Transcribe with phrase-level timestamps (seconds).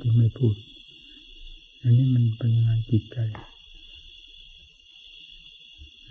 [0.00, 0.54] ที่ไม่พูด
[1.82, 3.18] อันนี้มันเป็นงไงจิตใจ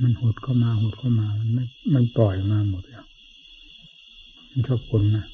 [0.01, 1.63] มันหดเข้ามาหดเข้ามา มันไม่
[1.94, 3.05] มันปล่อยมาหมดแล้ว
[4.52, 5.26] มันชอบคนนะ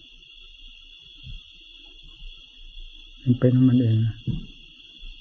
[3.24, 4.16] มันเป็นของมันเองนะ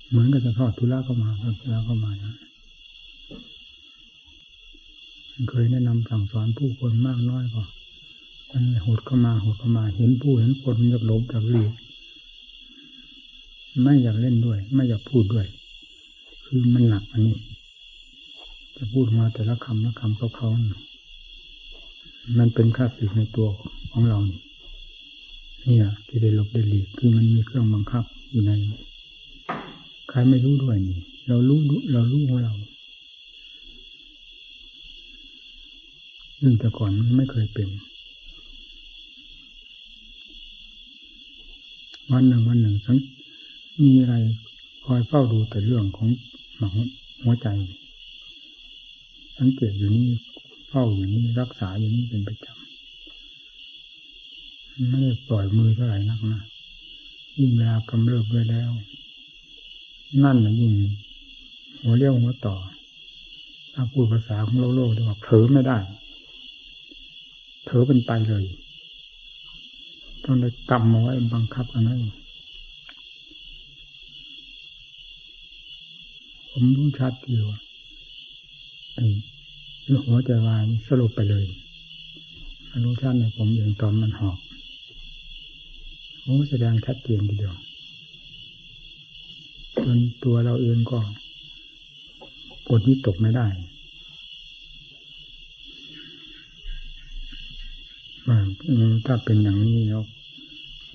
[0.09, 2.35] เหมือนกับจะทอดทุระเข้ามาทอดทุระเข้ามานะ
[5.51, 7.63] เคยแนะนำสั่งสอนผู้คนมากน้อยก็
[8.53, 11.65] มันหดเข้ามาหดเข้ามา เห็นผู้เห็นคนอยากลบอยากลี
[13.83, 15.47] ไม่อยากเล่นด้วย ไม่อยากพูดด้วย
[16.45, 17.37] คือมันหนักอันนี้
[18.77, 20.49] จะพูดมาแต่ละคำละคำเขาเขา
[22.39, 23.49] มันเป็นค่าศึกในตัว
[23.93, 24.19] ของเรา
[25.65, 28.53] เนี่ยที่ได้ลบได้หลีกคือมันมีเครื่องบังคับอยู่ใน
[30.09, 30.99] ใครไม่รู้ด้วยนี่
[31.29, 31.59] เรารู้
[31.93, 32.55] เรารู้ของเรา
[36.41, 37.69] ซึ่งแต่ก่อนมันไม่เคยเป็น
[42.11, 42.99] วันหนึ่งวันหนึ่งสัง
[43.85, 44.15] มีอะไร
[44.85, 46.09] คอยเฝ้าดูแต่เรื่องของ
[46.57, 46.73] หมัง
[47.23, 47.49] หัวใจ
[49.39, 50.07] สังเกตอยู่นี่
[50.69, 52.59] เฝ้าอยู่นี่รักษาอยู่นี่เป็นประจำ
[54.89, 56.43] ไม่ได้ปล่อยมือเท่าไหร่นักนะ
[57.39, 58.71] ยิ่งเวลากำเริบด้วยแล้ว
[60.25, 60.73] นั่นนะยิ่ง
[61.83, 62.57] หัวเรี่ยวหัวต่อ
[63.75, 65.79] ถ้าพูดภาษาของโลกโลกเรียกว่าเผลอไม่ได้
[67.65, 68.45] เผลอเป็นไปเลย
[70.25, 72.01] ต้องได้กำเอาไว้บังคับอันนั้น
[76.61, 77.45] ผมรู้ชัดอยู่
[78.95, 79.07] ไอ้
[80.07, 81.45] หัวใจวายสรุปไปเลย
[82.85, 84.39] รู้ชัดในผมเองตอนมันหอก
[86.23, 87.55] โอ้แสดงชัดเจนทีเดียว
[89.85, 90.99] จนตัวเราเองก็
[92.71, 93.47] อดวิตกไม่ได้
[98.27, 98.39] ว่า
[99.07, 100.03] ถ้าเป็นอย่างนี้แล้ว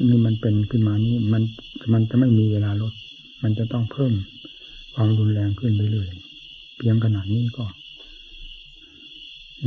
[0.08, 1.44] นี่มันเป็นขึ้นมานี้มัน
[1.94, 2.94] มันจะไม่มีเวลาลด
[3.44, 4.14] มันจะต้องเพิ่ม
[4.94, 7.66] ความรุนแรงขึ้นเรื่อยๆเพียงขนาดนี้ก็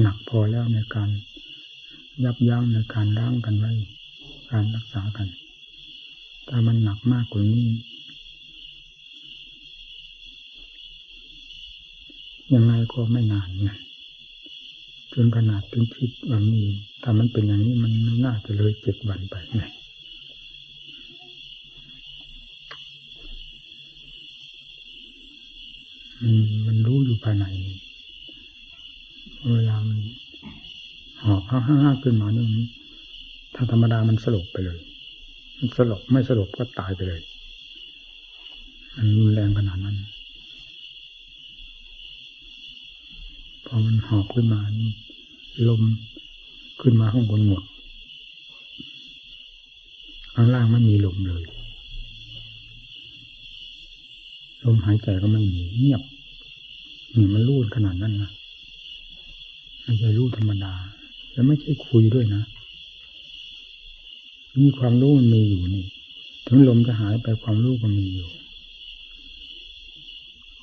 [0.00, 1.09] หนักพอแล้วในการ
[2.25, 3.72] ยับยั้งในการล้างกันไว้
[4.50, 5.28] การรักษากัน
[6.48, 7.66] ถ้ามันหนักมากกว่านี้
[12.54, 13.78] ยังไงก็ไม่นานนะ
[15.12, 16.62] จนขนาดถึงคิดว่ามี
[17.03, 19.62] ถ้ามันเป็นอย่างนี้มันไม่น่าจะเลยเจ็ดวันไปไง
[26.66, 27.44] มันรู้อยู่ภายใน
[29.54, 29.99] เวลามัน
[31.22, 32.47] หอบห้าห้าขึ้นมานี่
[33.54, 34.81] ถ้าธรรมดามันสลบไปเลย
[35.59, 37.21] มันสลบไม่สลบก็ตายไปเลย
[38.97, 39.97] มันรุนแรงขนาดนั้น
[43.66, 44.91] พอมันหอบขึ้นมานี่
[45.69, 45.83] ลม
[46.81, 47.62] ขึ้นมาข้างบนหมด
[50.34, 51.43] ข้างล่างไม่มีลมเลย
[54.66, 56.03] ลมหายใจก็ไม่มีเงียบ
[57.16, 58.31] นี่มันรู้ขนาดนั้นนะ
[59.82, 60.75] ไม่ใช่รู้ธรรมดา
[61.32, 62.43] แล้วไม่ใช่คุยด้วยนะ
[64.60, 65.84] มีความรู้มันมีอยู่นี่
[66.47, 68.28] ถึงลมจะหายไปความรู้ก็มีอยู่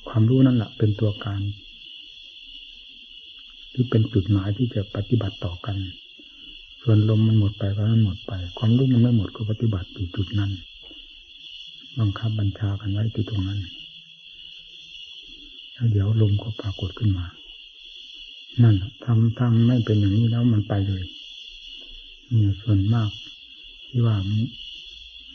[0.08, 1.40] ความรู้นั่นแหละเป็นตัวการ
[3.72, 5.76] ที่เป็นจุดหมายที่จะปฏิบัติต่อกัน
[6.82, 10.50] ส่วนลมมันหมดไปก็มันหมดไป ความรู้มันไม่หมดก็ปฏิบัติอยู่จุดนั้น
[11.98, 13.60] บังคับบัญชากันไว้ที่ตรงนั้น
[15.90, 17.26] เดี๋ยวลมก็ปรากฏขึ้นมา
[18.62, 21.04] นั่นทำทำไม่เป็นอย่างนี้แล้วมันไปเลย
[22.32, 23.10] นี่ส่วนมาก
[23.90, 24.16] ที่ว่า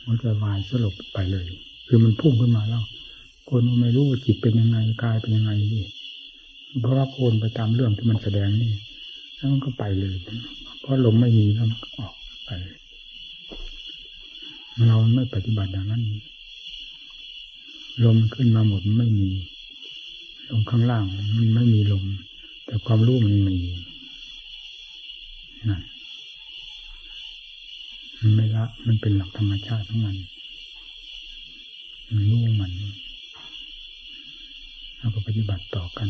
[0.05, 1.45] มันจะวายสลบไปเลย
[1.87, 2.83] คือมันพุ่งขึ้นมาแล้ว
[3.49, 5.85] คนไม่รู้จิตเป็นยังไงกายเป็นยังไงนี่
[6.81, 8.73] เพราะว่าโคนไปตามเรื่องที่มันแสดงนี่
[9.35, 10.15] แล้วมันก็ไปเลย
[10.81, 12.13] เพราะลมไม่มีแล้วมันออก
[12.45, 12.51] ไป
[14.87, 16.03] เราไม่ปฏิบัติอย่างนั้น
[18.05, 19.29] ลมขึ้นมาหมดไม่มี
[20.49, 21.03] ลมข้างล่าง
[21.37, 22.05] มันไม่มีลม
[22.65, 23.57] แต่ความรู้มันมี
[25.69, 25.81] นั่น
[28.19, 30.17] มันไม่ละ มันเป็นหลักธรรมชาติทั้งนั้น
[32.13, 32.71] มันรู้มัน
[34.97, 36.09] เราก็ปฏิบัติต่อกัน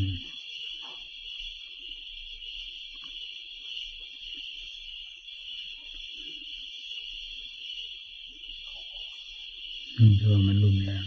[9.97, 11.03] นี่คือมันรุนแรง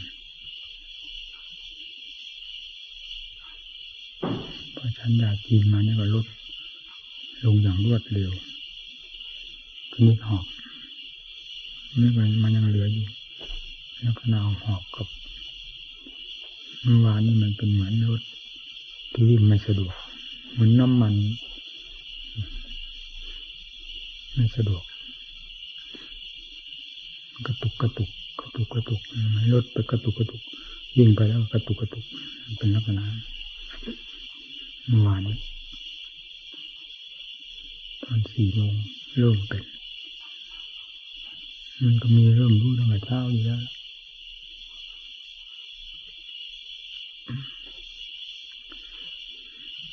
[5.04, 6.26] ทันยาจีนมาเนี่ยก็ลด
[7.44, 8.32] ลงอย่างรวดเร็ว
[9.90, 10.46] ทีนี้หอบ
[12.00, 13.06] นี่มันมันยังเหลืออยู่
[14.00, 15.06] แล้วก็นาหอบกับ
[16.82, 18.22] เมื่อวานนี่มันเป็นเหมือนรถ
[19.12, 19.94] ที่วิ่งไม่สะดวก
[20.52, 21.14] เหมือนน้ำมัน
[24.34, 24.82] ไม่สะดวก
[27.46, 28.10] กระตุกกระตุก
[28.40, 29.00] กระตุกกระตุก
[29.52, 30.43] รถไปกระตุกกระตุก
[30.96, 32.05] วิ่งไปแล้วกระตุกกระตุก
[32.58, 33.05] เป็นลักษณะ
[34.87, 35.20] เมื่อวาน
[38.02, 38.75] ตอนสี่โมง
[39.19, 39.64] เริ่มเป็น
[41.82, 43.62] มันก็มีเริ่มรู้ตั้งแต่เช้าอยู่แล้ว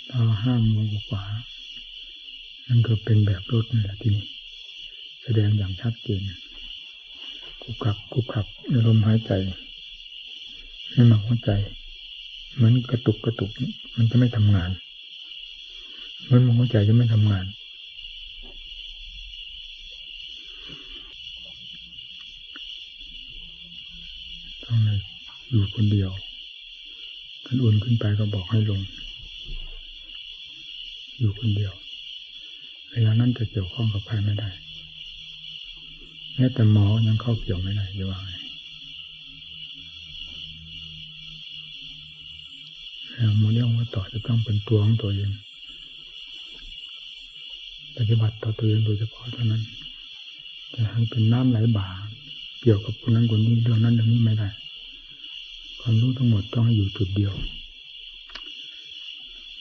[0.09, 1.23] ตอนห้าโมงกว่า
[2.67, 4.25] นั่นก็เป็นแบบรถนี่แหละที่นี่
[5.23, 6.21] แสดงอย่างชัดเจน
[7.61, 8.45] กุกขับกุกขับ
[8.85, 9.31] ลมหายใจ
[10.91, 11.51] ให้มาหัวใจ
[12.61, 13.51] มือนกระตุกกระตุก
[13.95, 14.71] มันจะไม่ทำงาน
[16.29, 17.45] มือนหัวใจจะไม่ทำงาน
[24.65, 24.99] ต้องเลย
[25.49, 26.11] อยู่คนเดียว
[27.45, 28.81] กันอุ่นขึ้นไปก็บอกให้ลง
[31.19, 31.73] อยู่คนเดียว
[32.91, 34.49] เวลานั้นจะเกี่ยวข้องกับใครไม่ได้
[36.35, 38.38] แม้แต่หมอยังเข้าเกี่ยวไม่ได้จะว่าไง
[43.39, 45.31] โมเดลว่าต่อจะต้องเป็นตัวของตัวเอง
[47.97, 49.63] ปฏิบัติต่อตัวเองโดยเฉพาะเท่านั้น
[50.73, 51.87] จะให้เป็นน้ำไหลบ่า
[52.61, 54.49] เกี่ยวกับคนนั้นคนนี้เรื่องนั้นเรื่องนี้ไม่ได้
[55.81, 57.33] ความรู้ทั้งหมดต้องให้อยู่จุดเดียว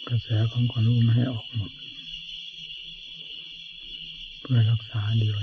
[0.08, 1.70] กระแสของความรู้ไม่ให้ออกหมด
[4.40, 5.36] เพื่อรักษาเดียว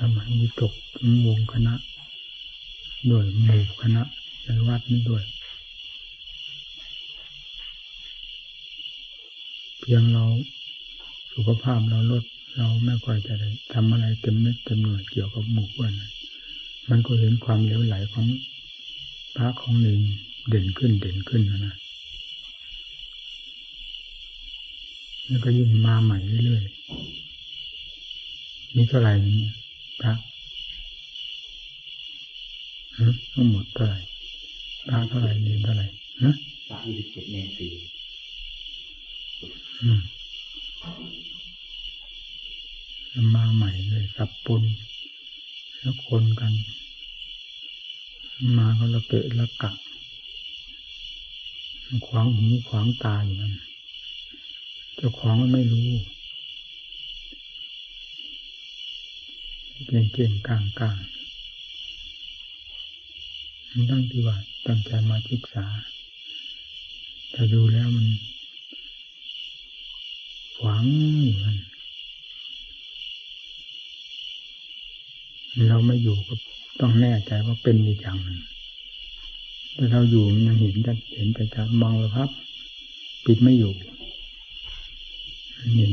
[0.00, 0.72] ทำให้วิตก
[1.26, 1.74] วงคณะ
[3.10, 4.02] ด้วยหมู่คณะ
[4.44, 5.24] ในวัดนี้ด้วย
[9.80, 10.24] เพียงเรา
[11.32, 12.24] สุขภาพเราลด
[12.56, 15.92] เราไม่ค่อยจะได้ทำอะไรเต็มเม็ดเต็มหน่วยเกี่ยวกับหมู่เพื่อน
[16.90, 18.26] มันก็เห็นความเลวไหลของ
[19.36, 20.00] พระของหนึ่ง
[20.48, 21.74] เด่นขึ้นเด่นขึ้นนะนะ
[25.28, 26.76] แล้วก็ยิ่งมาใหม่เรื่อยๆ
[28.74, 29.50] มีเท่าไหร่นี่
[30.00, 30.14] พระ
[33.32, 34.00] ทั้งหมดเท่าไหร่
[34.88, 35.86] พระเท่าไหร่เนนเท่าไหร่
[36.22, 36.32] ฮะ
[36.68, 37.72] พระยี่สิบเจ็ดเนนสี่
[43.34, 44.62] มาใหม่เลยสับปน
[45.78, 46.52] แล้วคนกัน
[48.58, 49.72] มาก็ละเกะละกะ
[52.06, 53.54] ขวางหูขวางตาอย่างนั้น
[54.96, 55.90] เจ้าของไม่รู้
[59.84, 60.98] เก่งเก่งกลางกลาง
[63.90, 64.36] ตั้งที่ว่า
[64.66, 65.66] ตั้งใจมาศึกษา
[67.30, 68.06] แต่ดูแล้วมัน
[70.58, 70.84] ขวาง
[71.44, 71.56] มัน
[75.68, 76.34] เราไม่อยู่ก็
[76.80, 78.40] ต้องแน่ใจว่าเป็นอีกอย่างหนึ่ง
[79.74, 82.30] แต่เราอยู่มันเห็นจะเห็นแต่จะมองเลยครับ
[83.24, 83.72] ปิดไม่อยู่
[85.76, 85.92] เห็น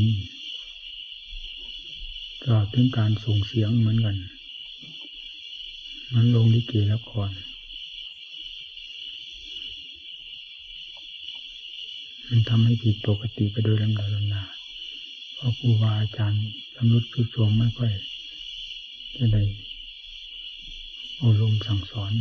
[2.44, 4.18] ตลอดถึงการส่งเสียงเหมือนกัน
[6.14, 7.30] มันลงลิเกละคร
[12.28, 14.44] มันทำให้ผิดปกติไปโดยลำดับลำดา
[15.36, 16.44] เพราะครูบาอาจารย์
[16.76, 17.92] สำรุดสุดโทมไม่ค่อย
[19.18, 19.44] จะได้
[21.22, 22.12] อบรมสั่งสอน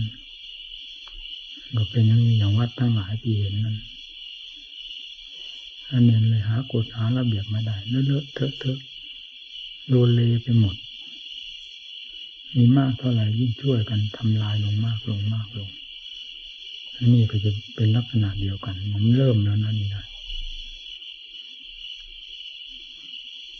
[1.77, 3.79] ก็เป็นอย่างนี้อย่างวัดทั้งหลายที่เห็นนั้น
[5.91, 8.79] อันนี้เลยหากฎหาระเบียบไม่ได้เลอะเทอะเทอะ
[9.95, 10.77] โดนเลไปหมด
[12.55, 15.71] มีมากเท่าไหร่ยิ่งช่วยกันทำลายลงมากลงมากลง
[16.97, 20.05] อันนี้ก็จะเป็นลักษณะเดียวกันมันเริ่มแล้วนั่นนี่นะ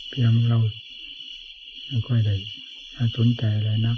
[0.09, 0.59] เพียงเรา
[1.87, 2.35] ไม่ค่อยได้
[3.17, 3.97] สนใจอะไรนัก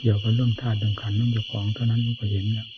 [0.00, 2.68] เกี่ยวกับเรื่องธาตุเรื่องขันธ์เรื่องเจ้าของเท่านั้นก็เห็นแล้ว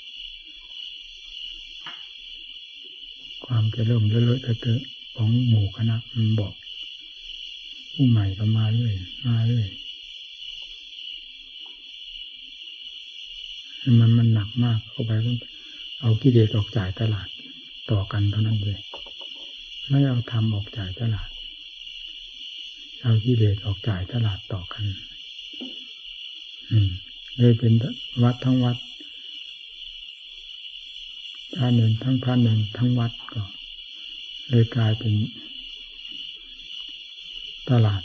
[3.44, 4.80] ความจะเริ่มเลอะเทอะ
[5.16, 6.54] ของหมู่คณะมันบอก
[8.00, 8.94] ผู้ใหม่ก็มาเรื่อย
[9.26, 9.68] มาเรื่อย
[14.00, 15.12] มันมันหนักมากเข้าไป
[16.00, 17.28] เอากิเลสออกจ่ายตลาด
[17.90, 18.80] ต่อกันเท่านั้นเลย
[19.88, 21.28] ไม่เอาทำออกจ่ายตลาด
[23.02, 24.84] เอากิเลสออกจ่ายตลาดต่อกัน
[27.36, 27.72] เลยเป็น
[28.22, 28.76] วัดทั้งวัด
[31.56, 33.42] พระเนนทั้งพระเนนทั้งวัดก็
[34.48, 35.14] เลยกลายเป็น
[37.70, 38.02] ตลาด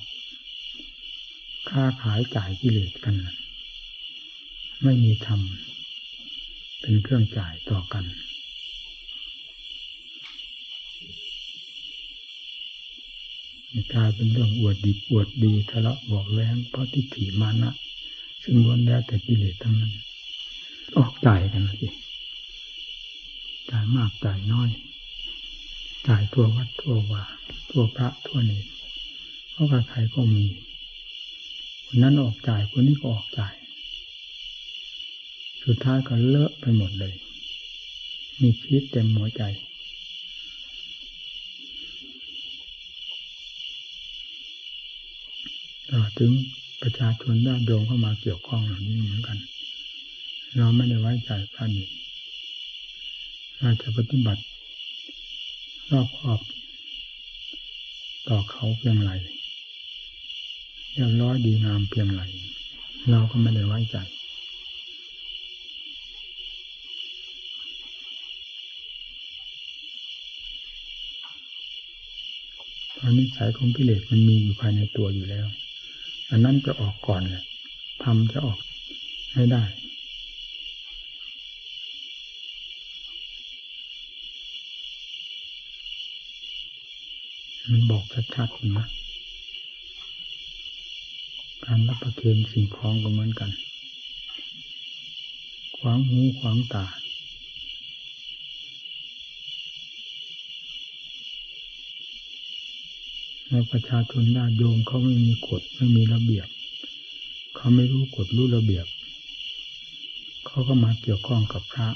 [1.70, 3.16] ค้าขายจ่ายกิเลสกัน
[4.84, 5.42] ไม่มีธรรม
[6.82, 8.06] เป็นเครื่องจ่ายต่อกัน
[13.94, 17.72] กลายเป็นเรื่องอวดดีอวดดีทะเลาะบอกแว้งเพราะทิฏฐิมานะ
[18.44, 19.94] ซึ่งล้วนแล้วแต่กิเลสทั้งนั้น
[20.98, 21.88] ออกจ่ายกันสิ
[23.72, 24.70] จ่ายมากจ่ายน้อย
[26.08, 27.24] จ่ายทั่ววัดทั่ววา
[27.70, 28.73] ทั่วพระทั่วเนร
[29.54, 30.46] เพราะใครก็มี
[31.86, 33.54] คนนั้นออกจ่ายคนนี้ก็ออกจ่าย
[35.66, 37.14] สุดท้ายก็เลอะไปหมดเลย
[38.42, 39.44] มีชีวิตเต็มหัวใจ
[46.20, 46.32] ถึง
[46.82, 49.38] ประชาชนญาติโยมเข้ามาเกี่ยวข้องเหล่านี้เหมือนกัน
[50.58, 51.84] เราไม่ได้ไว้ใจพระนิ
[53.60, 54.42] เราจะปฏิบัติ
[55.92, 56.40] รอบครอบ
[58.28, 59.12] ต่อเขาเพียงไร
[60.96, 62.22] เรียบร้อยดีงามเพียงไร
[63.10, 63.98] เราก็ไม่ได้ไว้ใจ
[72.98, 75.48] ตอนนี้สายของกิเลสมันมีอยู่ภายในตัวอยู่แล้ว
[76.30, 77.44] อันนั้นจะออกก่อนเลย
[78.04, 78.60] ทำจะออก
[79.34, 79.64] ไม่ได้
[87.72, 88.04] มันบอก
[88.36, 88.88] ชัดๆนะ
[91.76, 93.52] การรับประเคนสิ่งของก็เหมือนกัน
[95.78, 96.86] ขวางหูขวางตา
[103.50, 106.48] ในประชาชนญาติโยมเขาไม่มีกฎไม่มีระเบียบ
[107.56, 108.86] เขาไม่รู้กฎรู้ระเบียบ
[110.46, 111.90] เขาก็มาเกี่ยวข้องกับพระ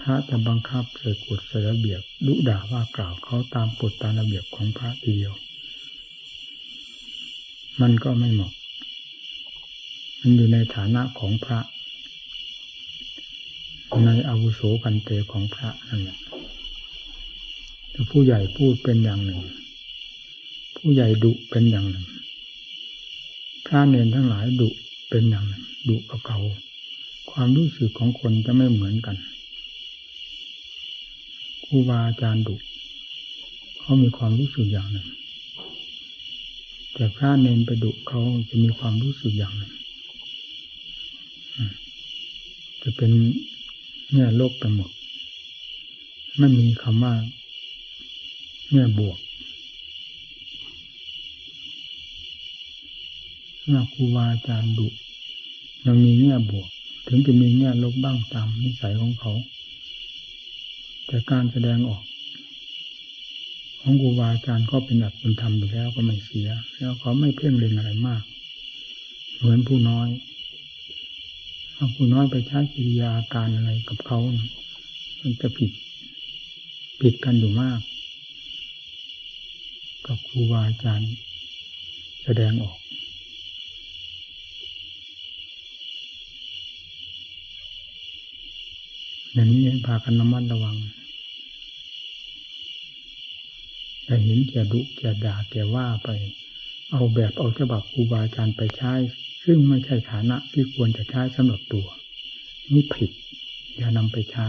[0.00, 5.34] พระจะบังคับใส่กฎใส่ระเบียบดุด่าว่ากล่าวเขาตามกฎตามระเบียบของพระเดียว
[7.80, 8.52] มันก็ไม่เหมาะ
[10.20, 11.60] มันอยู่ในฐานะของพระ
[14.06, 16.18] ในอาวุโสพันเตของพระนั่นแหละ
[18.10, 19.40] ผู้ใหญ่พูดเป็นอย่างหนึ่ง
[20.76, 22.06] ผู้ใหญ่ดุเป็นอย่างหนึ่ง
[23.66, 24.68] พระเนนทั้งหลายดุ
[25.10, 26.40] เป็นอย่างหนึ่งดุกับเขา
[27.30, 29.16] ความรู้สึกของคนจะไม่เหมือนกัน
[31.64, 32.56] ครูบาอาจารย์ดุ
[33.80, 35.08] เขามีความรู้สึกอย่างหนึ่ง
[36.94, 39.72] แต่พระเนนไปดุเขาจะมีความรู้สึกอย่างหนึ่ง
[42.82, 43.12] จะเป็น
[44.12, 44.90] แง่ลบไปหมด
[46.38, 47.14] ไม่มีคำว่า
[48.72, 49.18] แง่บวก
[53.70, 54.88] ถ้าครูบาอาจารย์ดุ
[55.86, 56.68] ยังมีแง่บวก
[57.06, 59.32] ถึงจะมีแง่ลบบ้างตามนิสัยของเขา
[61.06, 62.02] แต่การแสดงออก
[63.82, 68.22] ของครูบาอาจารย์ก็เป็นอัตเป็นธรรมอยู่แล้วก็ไม่เสีย แล้วเขาไม่เพ่งเล็งอะไรมาก
[69.38, 70.08] เหมือนผู้น้อย
[71.76, 74.18] ถ้าผู้น้อยไปใช้กิริยาการอะไรกับเขา
[75.20, 75.70] มันจะผิด
[77.00, 77.80] ผิดกันอยู่มาก
[80.06, 81.10] กับครูบาอาจารย์
[82.24, 82.78] แสดงออก
[89.32, 90.76] อย่างนี้พากันระมัดระวัง
[94.12, 96.08] แต่เห็นแก่ดุแก่ด่าแก่ว่าไป
[96.92, 98.92] เอาแบบเอาฉบับครูบาอาจารย์ไปใช้
[99.44, 101.88] ซึ่งไม่ใช่ฐานะที่ควรจะใช้สำหรับตัว
[102.72, 103.10] นี่ผิด
[103.76, 104.46] อย่านำไปใช้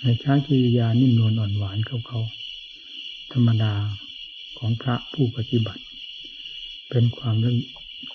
[0.00, 2.20] ในใช้กิริยานิ่มนวลอ่อนหวานเขาเขา
[3.32, 3.74] ธรรมดา
[4.58, 5.82] ของพระผู้ปฏิบัติ
[6.90, 7.36] เป็นความ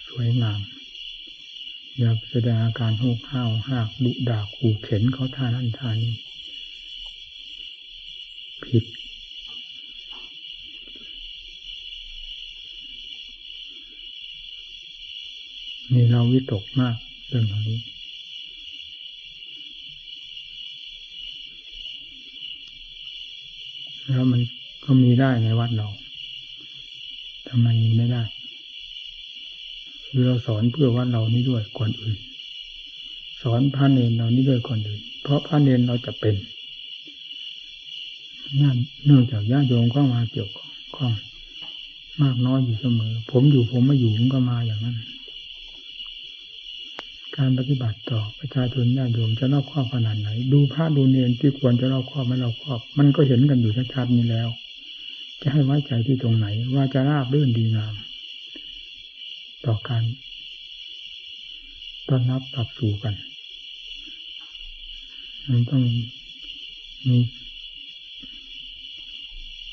[0.09, 0.59] สวยงาม
[1.97, 6.13] อย่าแสดงอาการโหกห้าวหักดุด่าขู่เข็นเขาท่านั่นท่านี้
[8.67, 8.85] ผิด
[15.93, 16.95] มีเรา วิตกมาก
[17.27, 17.79] เรื่องเหล่านี้
[24.07, 24.41] แล้วมัน
[24.85, 25.87] ก็มีได้ในวัดเรา
[27.47, 28.23] ทำไมมีไม่ได้
[30.09, 32.17] คือเราสอนเพื่อว่าเรานี้ด้วยก่อนอื่น
[33.41, 36.35] สอนพระเนรเรานี้ด้วยก่อนอื่น เพราะพระเนรเราจะเป็น
[38.61, 40.49] นั่นเนื่องจากญาติโยมก็มาเกี่ยว
[40.97, 41.13] ข้อง
[42.21, 44.95] มากน้อยอยู่เสมอ ผมอยู่ผมไม่อยู่มันก็มาอย่างนั้น
[47.37, 54.49] การปฏิบัติต่อประชาชนญาติโยมจะรอบครอบขนาดไหน ดูพระดูเนรที่ควรจะรอบครอบไม่รอบครอบ มันก็เห็นกันอยู่ชัดๆนี้แล้ว
[55.41, 57.95] จะให้ไว้ใจที่ตรงไหน ว่าจะราบรื่นดีงาม
[59.65, 60.03] ต่อการ
[62.07, 63.13] ต้อนรับปรับสู่กัน
[65.49, 65.83] มันต้อง
[67.07, 67.17] มี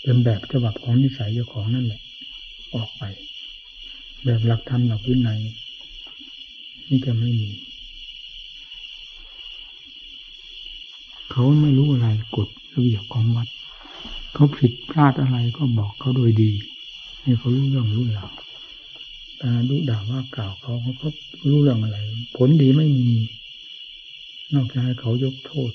[0.03, 2.01] เป็นแบบฉบับของนิสัยเจ้าของนั่นแหละ
[2.75, 3.03] ออกไป
[4.25, 5.41] แบบหลักธรรมหลักวินัย
[6.93, 7.51] นี่จะไม่มี
[11.31, 13.49] เขาไม่รู้อะไรกฎระเบียบของวัด
[14.35, 16.53] เขาผิดพลาดอะไรก็บอกเขาโดยดี
[17.23, 18.31] ให้เขารู้เรื่องรู้ราว
[19.43, 21.11] กาดุด่าว่ากล่าวเขาเขา
[21.49, 21.99] รู้เรื่องอะไร
[22.37, 23.13] ผลดีไม่มี
[24.55, 25.73] นอกจากให้เขายกโทษ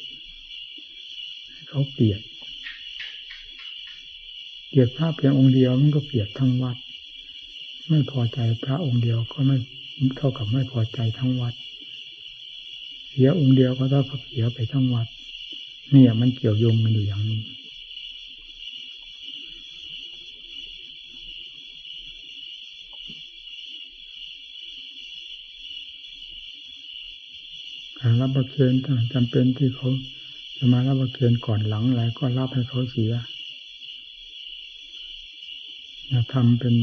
[1.51, 2.21] ให้เขาเปลี่ยน
[4.77, 6.77] ลียดพระเพียงองค์เดียวมันก็เกลียดทั้งวัด
[7.88, 9.57] ไม่พอใจพระองค์เดียวก็ไม่
[10.17, 11.53] เท่ากับไม่พอใจทั้งวัด
[13.09, 15.07] เสียองค์เดียวก็เท่ากับเสียไปทั้งวัด
[15.91, 17.41] เนี่ยมันเกี่ยวโยงกันอยู่อย่างนี้
[27.99, 28.73] การรับประเคน
[29.13, 29.89] จำเป็นที่เขา
[30.57, 33.11] จะมารับประเคนก่อนหลังอะไรก็รับให้เขาเสีย
[36.07, 36.75] อย่าทำเป็น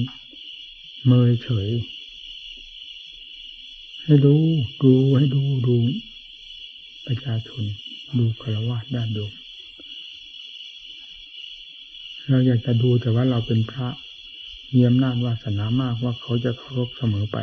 [1.06, 1.68] เมยเฉย
[4.06, 4.36] ให้ดู
[4.82, 5.76] ดูให้ดูดู
[7.06, 7.62] ประชาชน
[8.18, 9.26] ดูคารวะด้านดู
[12.28, 13.88] เราอยากจะดูแต่ว่าเราเป็นพระ
[14.72, 17.38] มีอำนาจวาสนามากว่าเขาจะเคารพเสมอไป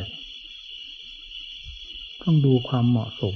[2.22, 3.36] ต้องดูความเหมาะสม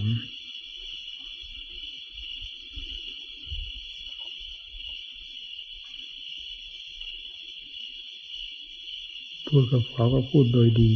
[9.48, 10.92] พูดกับเขาก็พูดโดยดี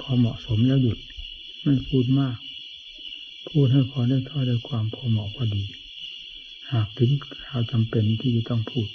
[0.00, 0.98] พอเหมาะสมแล้วหยุด
[1.62, 2.36] ไม่พูดมาก
[3.50, 5.64] พูดให้พอได้ท่อได้ความพอเหมาะพอดี
[6.72, 7.10] หากถึง
[7.46, 8.88] คราวจำเป็นที่จะต้องพูด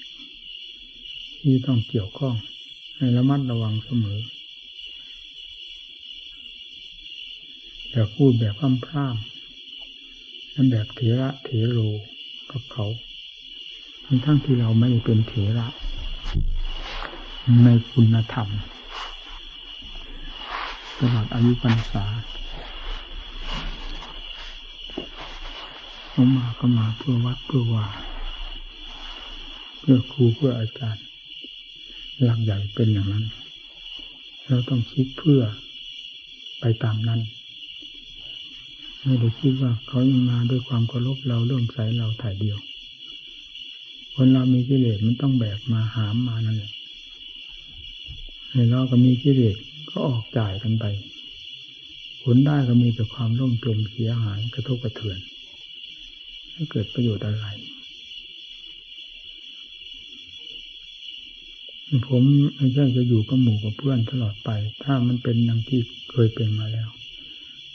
[1.40, 2.36] ที่ต้องเกี่ยวข้อง
[2.98, 4.20] ให้ระมัดระวังเสมอ
[7.90, 11.80] อย่าพูดแบบพร่ำพร่ำนั่นแบบเถระเถโร
[12.52, 12.86] กับเขา
[14.26, 15.68] ทั้งที่เราไม่เป็นเถระ
[17.64, 18.50] ในคุณธรรม
[21.00, 22.06] ตลอดอายุพรรษา
[26.18, 27.86] เขามาก็มาเพื่อวัดเพื่อว่า
[29.80, 31.06] เพื่อครูเพื่ออาจารย์
[32.24, 33.26] หลักใหญ่เป็นอย่างนั้น
[34.48, 35.42] เราต้องคิดเพื่อ
[36.60, 37.22] ไปตามนั้น
[39.04, 42.58] ไม่ได้คิดว่าเขามาด้วยความเคารพเราเรื่องใสเราถ่ายเดียว
[44.16, 46.72] คนเรามีกิเลสมันต้องแบกมาหามมานั่นแหละ
[48.52, 49.56] ในเราก็มีกิเลส
[49.90, 50.86] ก็ออกจ่ายกันไป
[52.24, 55.20] ผลได้ก็มีแต่ความร่มจมเสียหายกระทบกระเทือน
[56.72, 57.48] เกิดประโยชน์อะไร
[62.08, 62.24] ผม
[62.56, 64.50] ไม่ใช่จะอยู่กับหมู่กับเพื่อนตลอดไป
[64.84, 65.80] ถ้ามันเป็นอย่างที่
[66.12, 66.90] เคยเป็นมาแล้ว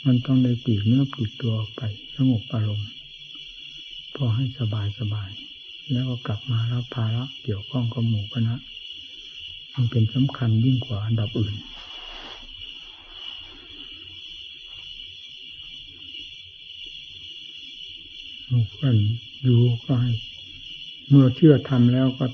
[0.07, 1.83] มันต้องได้ปีกเนื้อปีกตัวออกไป
[2.15, 2.89] สงบอารมณ์
[4.15, 5.31] พอให้สบายสบาย
[5.93, 8.55] แล้วก็กลับมารับภาระเกี่ยวข้องกับหมู่คณะ
[9.75, 11.55] มันเป็นสำคัญยิ่งกว่าอันดับอื่น
[18.71, 18.97] เพื่อน
[19.43, 20.13] อยู่ก็ให้
[21.09, 22.27] เมื่อเชื่อทำแล้วก็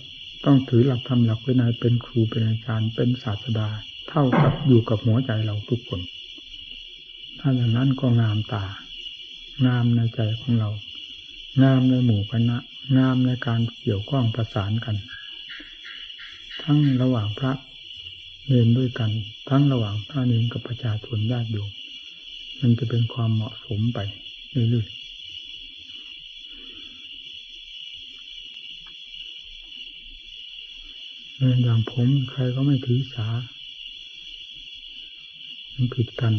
[0.44, 3.68] ต้องถือหลักธรรมหลักวินัยเป็นครูเป็นอาจารย์เป็นศาสดา
[4.08, 6.00] เท่ากับอยู่กับหัวใจเราทุกคน
[7.40, 8.64] ถ้าอย่างนั้นก็งามตา
[9.66, 10.70] งามในใจของเรา
[11.62, 12.58] งามในหมู่คณะ
[12.98, 14.96] งามในการเกี่ยวข้องประสานกัน
[16.62, 17.52] ทั้งระหว่างพระ
[18.46, 19.10] เนรด้วยกัน
[19.48, 21.70] ทั้งระหว่างพระเนรกับประชาชนญาติโยม
[22.60, 23.98] มันจะเป็นความเหมาะสมไป
[24.50, 24.96] เรื่อยๆ
[31.38, 33.28] อย่างผมใครก็ไม่ถือสา
[35.74, 36.34] มันผิดกัน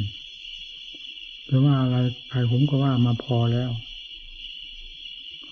[1.45, 1.97] หรือว่าอะไร
[2.29, 3.71] ใครผมก็ว่ามาพอแล้ว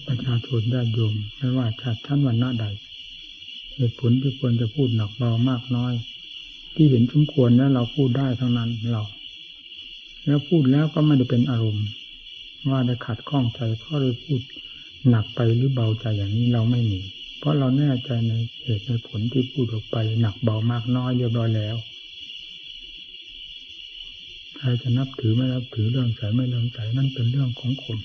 [0.08, 2.66] ประชาชนญาติโยมไม่ว่าชาติชั้นวันหน้าใด
[3.76, 5.94] เหตุผลที่ควรจะพูดหนักเบามากน้อย
[6.76, 9.04] ที่เห็นสมควรแล้วเราพูดได้ทั้งนั้นเรา
[10.26, 11.88] แล้วพูดแล้วก็ไม่ได้เป็นอารมณ์
[12.70, 14.42] ว่าได้ขัดข้องใจเพราะเลยพูด
[15.10, 17.02] หนักไปหรือเบาใจอย่างนี้เราไม่มี
[17.46, 21.76] ราะเราแน่ใจในเหตุในผลที่พูดออกไปหนักเบามากน้อยเรียบร้อยแล้ว
[24.58, 27.98] ใครจะนับถือไม่นับถือเรื่องใสไม่เรื่องใสนั่นเป็นเรื่องของคน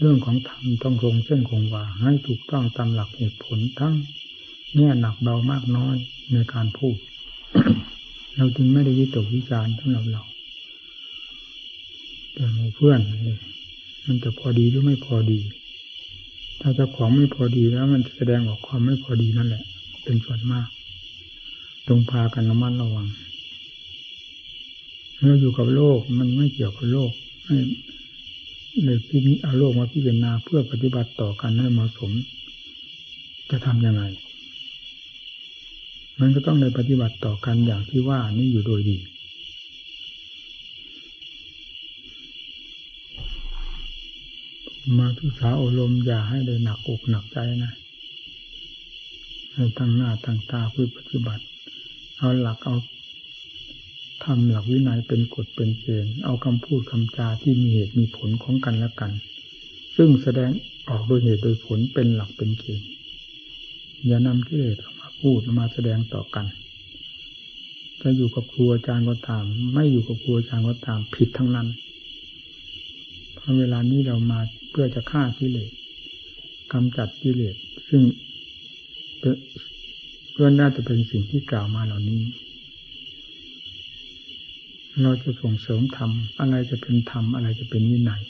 [0.00, 3.94] เรื่องของธรรมต้องคงเส้นคงวาให้ถูกต้องตามหลักเหตุผลทั้ง
[4.76, 5.96] แง่หนักเบามากน้อย
[6.32, 6.96] ในการพูด
[8.36, 10.22] เราจึงไม่ได้ยึดตกวิจารณ์สำหรับเรา
[12.34, 13.00] แต่เพื่อน
[14.06, 15.40] มันจะพอดีหรือไม่พอดี
[16.66, 19.64] ถ้าเจ้าของไม่พอดีแล้ว มันจะแสดงออกความไม่พอดีนั่นแหละ
[20.04, 20.68] เป็นส่วนมาก
[21.86, 23.06] ตรงพากันระมัดระวัง
[25.16, 27.10] เราอยู่กับโลกมันไม่เกี่ยวกับโลก
[27.46, 27.56] ให้
[28.84, 32.12] เลยพี่นี้เอาโลกมาพิจารณาเพื่อปฏิบัติต่อกันให้เหมาะสม
[33.50, 34.02] จะทำยังไง
[36.20, 38.98] มันก็ต้องในปฏิบัติต่อกันอย่างที่ว่านี่อยู่โดยดี
[44.98, 47.72] มาทุษาอารมณ์อย่าให้ได้หนักอกหนักใจนะ
[49.54, 51.44] ให้ตั้งหน้าตั้งตาเพื่อปฏิบัติ
[52.18, 52.76] เอาหลักเอา
[54.24, 59.12] ทำหลักวินัยเป็นกฎเป็นเกณฑ์เอาคำพูดคำจาที่มีเหตุมีผลของกันและกัน
[59.96, 60.50] ซึ่งแสดง
[60.88, 62.88] ออกโดยเหตุโดยผลเป็นหลักเป็นเกณฑ์
[64.06, 66.46] อย่านำกิเลสออกมาพูดมาแสดงต่อกัน
[68.00, 69.44] จะอยู่กับครูอาจารย์ก็ตาม
[69.74, 71.68] ไม่อยู่กับครูอาจารย์ก็ตามผิดทั้งนั้น
[73.58, 75.70] เวลานี้เรามาเพื่อจะฆ่ากิเลส
[76.72, 77.56] กำจัดกิเลส
[77.88, 78.02] ซึ่ง
[80.32, 82.22] เพื่อนน่าจะเป็นสิ่งที่กล่าวมาเหล่านี้
[85.02, 88.22] เราจะส่งเสริมธรรมอะไรจะเป็นธรรมอะไรจะเป็นวินัย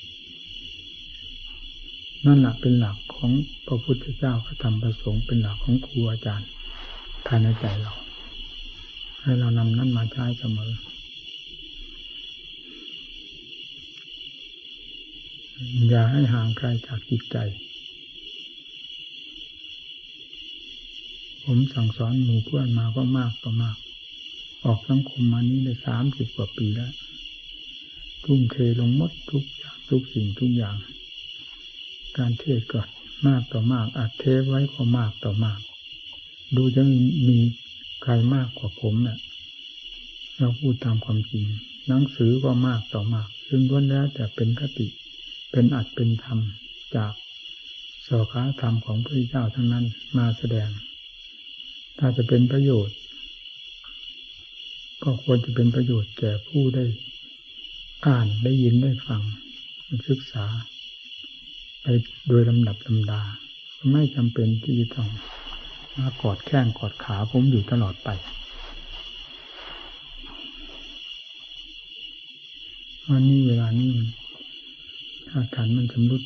[2.26, 3.30] นั่นแหละเป็นหลักของ
[3.66, 6.48] พระพุทธเจ้าพระธรรมประสงค์เป็นหลักของครูอาจารย์
[7.26, 7.92] ภายในใจเรา
[9.20, 10.72] ให้เรานำนั้นมาใช้เสมอ
[15.88, 17.36] อย่าให้ห่างไกลจากจิตใจ
[21.44, 23.76] ผมสั่งสอนหมู่เพื่อนมาก็มากต่อมาก
[24.64, 26.92] ออกสังคมมานี้ได้สามสิบกว่าปีแล้ว
[28.24, 30.76] ทุ่มเทลงมดทุกอย่างทุกสิ่งทุกอย่าง
[32.16, 32.80] การเทศก็
[33.26, 35.60] มากต่อมาก อัดเทปไว้ก็มากต่อมาก
[36.56, 36.82] ดูจะ
[37.28, 37.38] มี
[38.02, 39.18] ใครมากกว่าผมเนะ่ย
[40.38, 41.44] เราพูดตามความจริง
[41.88, 44.86] หนังสือก็มากต่อมากซึ่งล้วนแล้วแต่เป็นคติ
[45.56, 46.38] เป็นอัดเป็นธรรม
[46.96, 47.12] จาก
[48.06, 49.84] สอขาธรรมของพระเจ้าทั้งนั้น
[50.18, 50.68] มาแสดง
[51.98, 52.96] ถ้าจะเป็นประโยชน์
[55.02, 56.84] ก็ควรจะเป็นประโยชน์แก่ผู้ได้
[58.06, 59.22] อ่านได้ยินได้ฟัง
[60.08, 60.46] ศึกษา
[61.82, 61.86] ไป
[62.28, 63.22] โดยลำดับลำดา
[63.92, 65.08] ไม่จำเป็นที่จะต้อง
[65.98, 68.08] มากอดแข้งกอดขาผมอยู่ตลอดไป
[73.08, 73.90] วันนี้เวลานี้
[75.34, 76.22] อาการมันชำรุด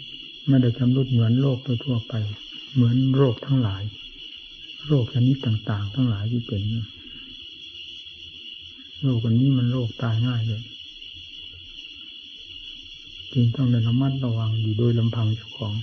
[0.48, 2.14] ไม่ได้ชำรุดเหมือนโรคทั่วไป
[2.74, 3.82] เหมือนโรคทั้งหลาย
[4.88, 6.62] โรคชนิดต่าง ๆ ทั้งหลายที่เป็น
[9.02, 10.62] โรคอันนี้มันโรคตายง่ายเลย
[13.32, 15.74] จึงต้องในระมัดระวังอยู่โดยลำพังเจ้าของ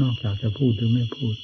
[0.00, 1.34] นอกจากจะพูดหรือไม่พูด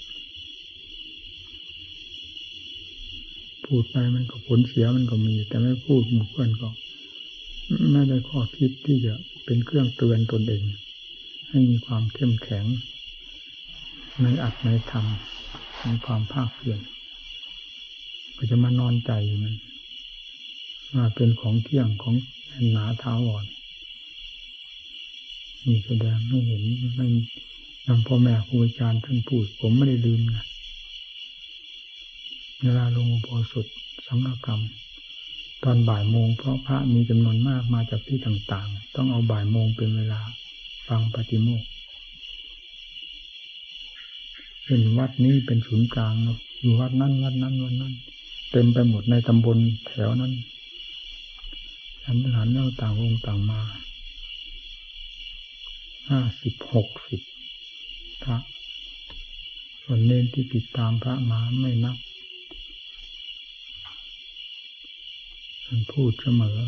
[3.67, 6.69] พูดไปมันก็ผลเสียมันก็มี แต่ไม่พูดหมู่เพื่อนก็
[7.93, 10.65] ไม่ได้ข้อคิดที่จะเป็นเครื่องเตือนตนเอง
[11.49, 12.65] ให้มีความเข้มแข็ง
[14.23, 15.07] ในอัดในธรรม
[15.83, 16.81] ในความภาคเพียร
[18.37, 19.55] ก็จะมานอนใจอยู่มัน
[20.97, 22.15] มาเป็นของเที่ยงของ
[22.73, 23.45] หนาท้าวอน
[25.67, 26.63] นี่แสดงให้เห็น
[26.97, 27.07] ไม่
[27.87, 30.45] นำพ่อแม่ครูอาจารย์ท่านพูด ผมไม่ได้ลืมนะ
[32.63, 33.67] เวลาลงอุโบสถ
[34.07, 34.61] สังฆกรรม
[35.65, 40.21] ตอนบ่ายโมงเพราะพระมีจำนวนมากมาจากที่ต่างๆ ต้องเอาบ่ายโมงเป็นเวลา
[40.89, 41.63] ฟังปฏิโมก
[44.65, 46.15] เป็นวัดนี้เป็นศูนย์กลาง
[46.61, 47.95] อยู่วัดนั้นวัดนั้นวัดนั้น
[48.51, 50.33] เต็มไปหมดในตำบลแถวนั้น
[52.05, 53.61] ฉันทหารเราต่างองค์ต่างมา
[56.11, 57.21] ห้าสิบหกสิบ
[58.25, 58.37] พระ
[59.83, 61.97] ส่วนเน้นที่ติดตามพระมาไม่นับ
[65.93, 66.59] พูดเสมอ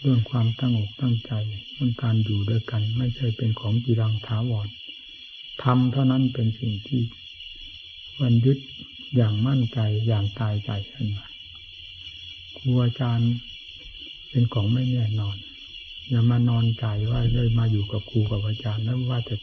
[0.00, 1.32] เรื่องความตั้งอกตั้งใจ
[1.72, 4.68] เรื่องการอยู่ด้วยกัน ไม่ใช่เป็นของจีรังถาวร
[5.62, 7.00] ทำเท่านั้นเป็นสิ่งที่
[8.20, 8.58] วันยึด
[9.16, 11.26] อย่างมั่นใจอย่างตายใจขึ้นมา
[12.56, 13.32] ครูอาจารย์
[14.30, 15.36] เป็นของไม่แน่นอน
[16.08, 19.36] อย่ามานอนใจว่าเลยมาอยู่กับครูกับอาจารย์แล้วว่าจะ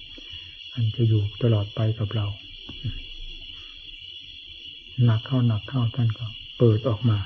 [0.74, 2.28] อันจะอยู่ตลอดไปกับเรา
[5.04, 6.26] หนักเข้าหนักเข้าท่านก็
[6.58, 7.20] เปิดออกมา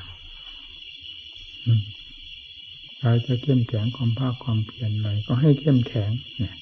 [3.00, 6.56] ใครจะเข้มแข็งความภาคความเพียรอะไรก็ให้เข้มแข็งเนี่ย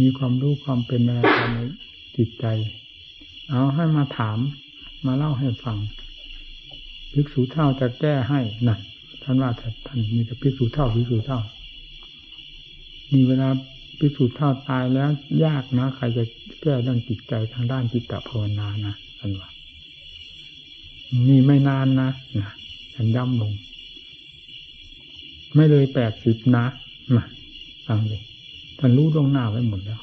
[0.00, 1.20] มีความรู้ความเป็นอะไร
[1.54, 1.58] ใน
[2.16, 2.46] จิตใจ
[3.50, 4.38] เอาให้มาถาม
[5.06, 5.78] มาเล่าให้ฟัง
[7.12, 8.80] ภิกษุเท่าจะแก้ให้นั่น
[9.22, 9.50] ท่านว่า
[9.86, 11.40] ท่านมีแต่ภิกษุเท่าภิกษุเท่า
[13.12, 13.48] นี่เวลา
[13.98, 15.10] พิสูจเท่าตายแล้ว
[15.44, 16.24] ยากนะ ใครจะ
[16.62, 19.48] แก้เรื่องจิตใจทางด้านจิตตภาวนานะท่านว่า
[21.28, 22.50] นี่ไม่นานนะนะ
[22.94, 23.52] ท่านย้ำลง
[25.54, 26.64] ไม่เลยแปดสิบนะ
[27.16, 27.24] มา
[27.86, 28.22] ฟังเลย
[28.78, 30.00] ท่านรู้ล่วงหน้าไว้หมดแล้ว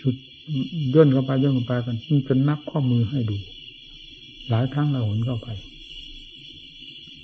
[0.00, 0.14] ชุด
[0.94, 3.36] ย่นเข้าไปย่นเข้าไปกันนเป็นนับข้อมือให้ดู
[4.48, 5.48] หลายครั้งเราหนเข้าไป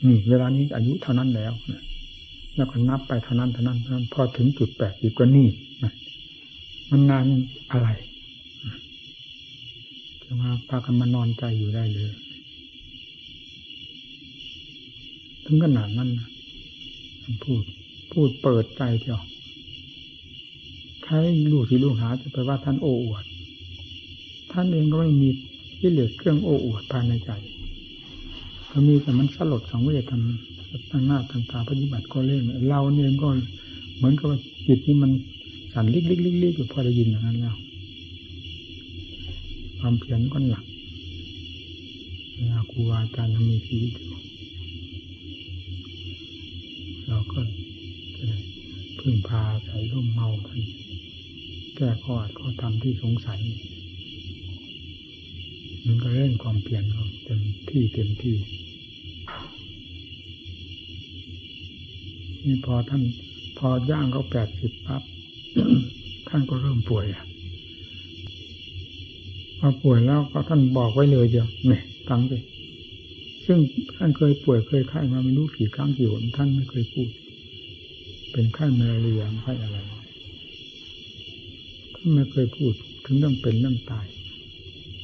[0.06, 1.82] นี่ เวลานี้อายุเท่านั้นแล้วนะ
[2.56, 5.48] แล้วก็นับไปเท่านั้นเท่านั้นเท่านั้นพอถึงจุดแปดอีกก็นี่
[6.90, 7.26] มันนาน
[7.72, 7.88] อะไร
[10.22, 12.11] จะมาพากันมานอนใจอยู่ได้เลย
[15.44, 16.11] ถึงขนาดนั้น
[17.42, 17.62] พูด
[18.12, 19.20] พูดเปิดใจเดียว
[21.05, 21.14] ใคร
[21.52, 23.24] ลูกที่ลูกหาจะไปว่าท่านโอ้อวด
[24.52, 25.28] ท่านเองก็ไม่มี
[25.78, 27.31] ที่เหลือเครื่องโอ้อวดภายในใจ
[28.70, 33.28] ก็มีแต่มันสลดสังเวชทำตั้งหน้าตั้งตาปฏิบัติก็เล่นเราเนี่ยก็
[33.96, 34.28] เหมือนกับ
[34.66, 35.11] จิตนี่มัน
[35.72, 37.57] สั่นลิกลิกลิกลิกอยู่พอได้ยินอย่างนั้นแล้ว
[39.78, 40.64] ความเพียรก็หนัก
[42.35, 44.21] เวลาครูอาจารย์ยังมีชีวิตอยู่
[47.12, 47.40] เราก็
[49.01, 50.61] พึ่งพาใส่ร่มเมาท่าน
[51.77, 53.40] แก้ข้ออัดข้อทำที่สงสัย
[55.85, 58.37] มันก็เร่งความเพียรเราเต็มที่เต็มที่
[62.44, 63.03] นี่พอท่าน
[63.59, 65.03] พอย่างเขาแปดสิบปั๊บ
[66.29, 67.25] ท่านก็เริ่มป่วยอะ
[69.59, 72.33] พอป่วยแล้วก็ท่านบอกไว้เลยเดียวเนี่ยฟังไป
[73.46, 73.59] ซึ่ง
[73.96, 77.09] ท่านเคยป่วยเคยไข้มาไม่รู้กี่ครั้งกี่หนท่านไม่เคยพูด
[78.33, 79.76] เป็นไข้มาลาเรียไข้อะไร
[81.94, 82.72] ท่านไม่เคยพูด
[83.05, 84.07] ถึงเรื่องเป็นเรื่องตาย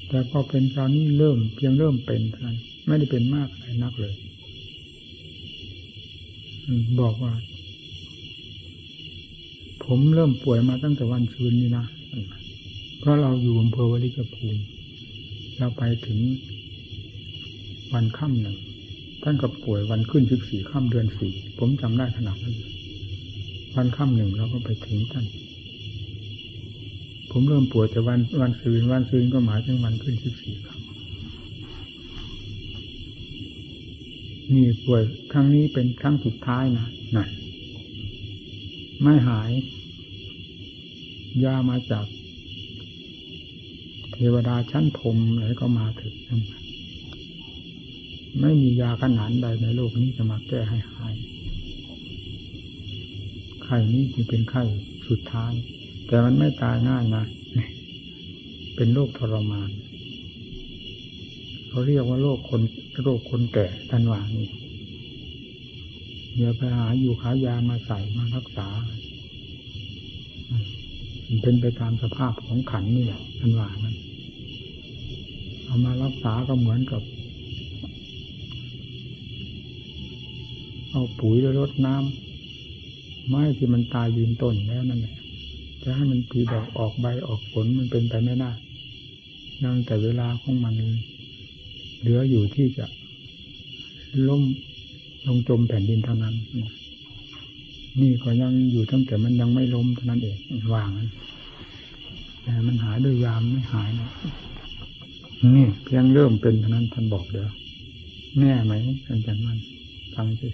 [0.09, 4.15] แต่พอเป็นคราวนี้เริ่มเพียงเริ่มเป็นเท่านั้นไม่ได้เป็นมากอะไรนักเลย
[7.01, 7.33] บอกว่า
[9.85, 11.87] ผมเริ่มป่วยมาตั้งแต่วันคืนนี้นะ
[12.99, 14.63] เพราะเราอยู่อำเภอวลิกภูมิ
[15.59, 16.19] เราไปถึง
[17.95, 18.57] วันค่ำหนึ่ง
[19.23, 22.55] ท่านก็ป่วยวันขึ้นสิบสี่ค่ำเดือนสี่ผมจำได้ขนาดนั้น
[23.77, 25.27] วันค่ำหนึ่งเราก็ไปถึงท่าน
[27.31, 30.89] ผมเริ่มป่วยแต่วันวันซืนวันซืนก็หมายถึงวันขึ้นสิบสี่ค่ำ
[34.55, 37.29] นี่ป่วยครั้งนี้เป็นครั้งสุดท้ายนะนั่น
[39.03, 39.51] ไม่หาย
[41.45, 42.07] ยามาจาก
[44.13, 46.15] เทวดาชั้นพรมอะไรก็มาถึง
[48.41, 51.15] ไม่มียาขนาดใดในโลกนี้จะมาแก้ให้หาย
[53.63, 54.63] ไข้นี้จึงเป็นไข้
[55.09, 55.53] สุดท้าย
[56.07, 57.25] แต่มันไม่ตายง่ายนะ
[58.77, 59.71] เป็นโรคทรมาน
[61.69, 62.63] เขาเรียกว่าโรคคน
[63.03, 64.49] โรคคนแก่ทันวานี่
[66.35, 68.69] เดี๋ยวไปหาอยู่ขายามาใส่มารักษา
[71.29, 73.95] มันเป็นไปตามสภาพของขันนี่แหละทันวามัน
[75.65, 77.03] เอามารักษาก็เหมือนกับ
[80.91, 85.17] เอาปุ๋ยแล้วรดน้ำไม้ที่มันตายยืนต้นแล้วนั่นแหละ
[85.83, 88.51] จะให้มันปีดอกออกใบออกผลมันเป็นไปไม่ได้
[89.65, 90.75] นั่งแต่เวลาของมัน
[92.01, 92.87] เหลืออยู่ที่จะ
[94.29, 94.43] ล้ม
[95.27, 96.35] ลงจมแผ่นดินเท่านั้น
[98.01, 100.37] นี่ก็ยังอยู่ตั้งแต่มันยังไม่ล้มเท่านั้นเอง
[100.75, 100.91] วาง
[102.43, 104.11] แต่มันหายด้วยยามไม่หายนะ
[105.57, 107.51] นี่เพียงเริ่มเป็นเท่านั้นท่านบอกเดี๋ยว
[108.39, 108.73] แน่ไหม
[109.07, 109.59] อาจารย์มัน
[110.15, 110.49] ฟังสิ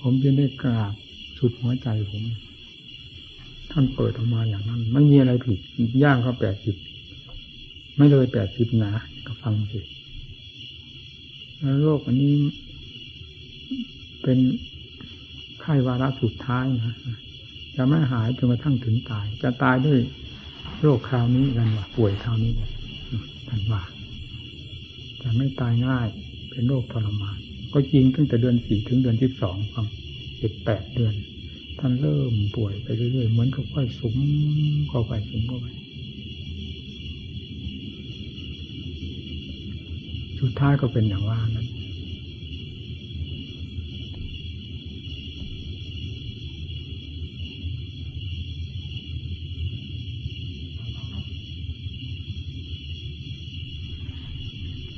[0.00, 0.92] ผมจะได้กราบ
[1.38, 2.22] สุดหัวใจผม
[3.70, 5.58] ท่านเปิดออกมาอย่างนั้น ไม่มีอะไรผิด
[6.02, 6.76] ย่างเขาแปดสิบ
[7.96, 8.92] ไม่เลยแปดสิบนะ
[9.26, 9.80] ก็ฟังสิ
[11.60, 12.34] แล้วโลกอันนี้
[14.22, 14.38] เป็น
[15.60, 16.94] ไข้วาระสุดท้ายนะ
[17.76, 19.98] จะไม่หายจนกระทั่งถึงตาย จะตายด้วย
[20.80, 22.52] โรคคราวนี้กันว่าป่วยคราวนี้
[23.48, 23.82] ท่านว่า
[25.22, 26.08] จะไม่ตายง่าย
[26.50, 27.38] เป็นโรคทรมาน
[27.78, 29.86] ก็จริงตั้งแต่เดือนสี่ถึงเดือนที่สองครับ
[30.38, 31.14] เจ็ดแปดเดือน
[31.78, 34.16] ท่านเริ่มป่วยไปเรื่อยๆ เหมือนกับค่อยๆสุม
[34.88, 35.66] เข้าไปสุมเข้าไป
[40.40, 41.66] สุดท้ายก็เป็นอย่างว่านั้น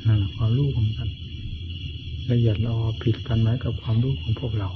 [0.06, 1.27] นั่นความรู้ของท่าน
[2.30, 4.70] ละเอียดละออผิดกันไหมกับความรู้ของพวกเรา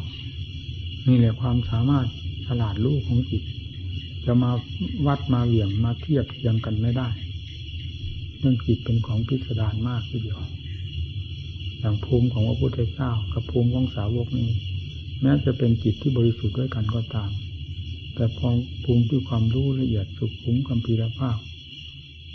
[1.06, 2.06] นี่แหละความสามารถ
[2.46, 3.42] ฉลาดรู้ของจิต
[4.24, 4.50] จะมา
[5.06, 7.08] วัดมาเหวี่ยงมาเทียบเทียงกันไม่ได้
[8.38, 10.40] เรื่องจิตเป็นของพิสดารมากทีเดียว
[11.78, 14.50] อย่างภูมิของพระพุทธเจ้ากับภูมิของสาวกนี้
[15.20, 17.30] แม้จะเป็นจิตที่บริสุทธิ์ด้วยกันก็ตาม
[18.14, 18.48] แต่พอ
[18.84, 21.38] ภูมิด้วยความรู้ละเอียดสุขุมกัมพีรภาพ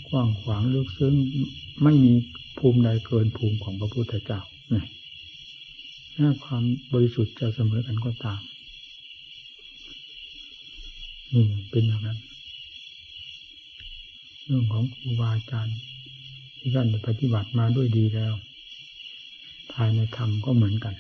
[0.08, 1.14] กว้างขวางลึกซึ้ง
[1.84, 2.14] ไม่มี
[2.58, 4.42] ภูมิใดเกินภูมิของพระพุทธเจ้า
[4.74, 4.82] นี่
[6.18, 8.42] ถ้าความบริสุทธิ์จะเสมอกันก็ตาม
[11.34, 12.18] นี่เป็นอย่างนั้น
[14.46, 15.78] เรื่องของครูบาอาจารย์
[16.60, 18.34] ที่ท่านปฏิบัติมาด้วยดีแล้ว
[19.74, 20.96] ภายในธรรมก็เหมือนกัน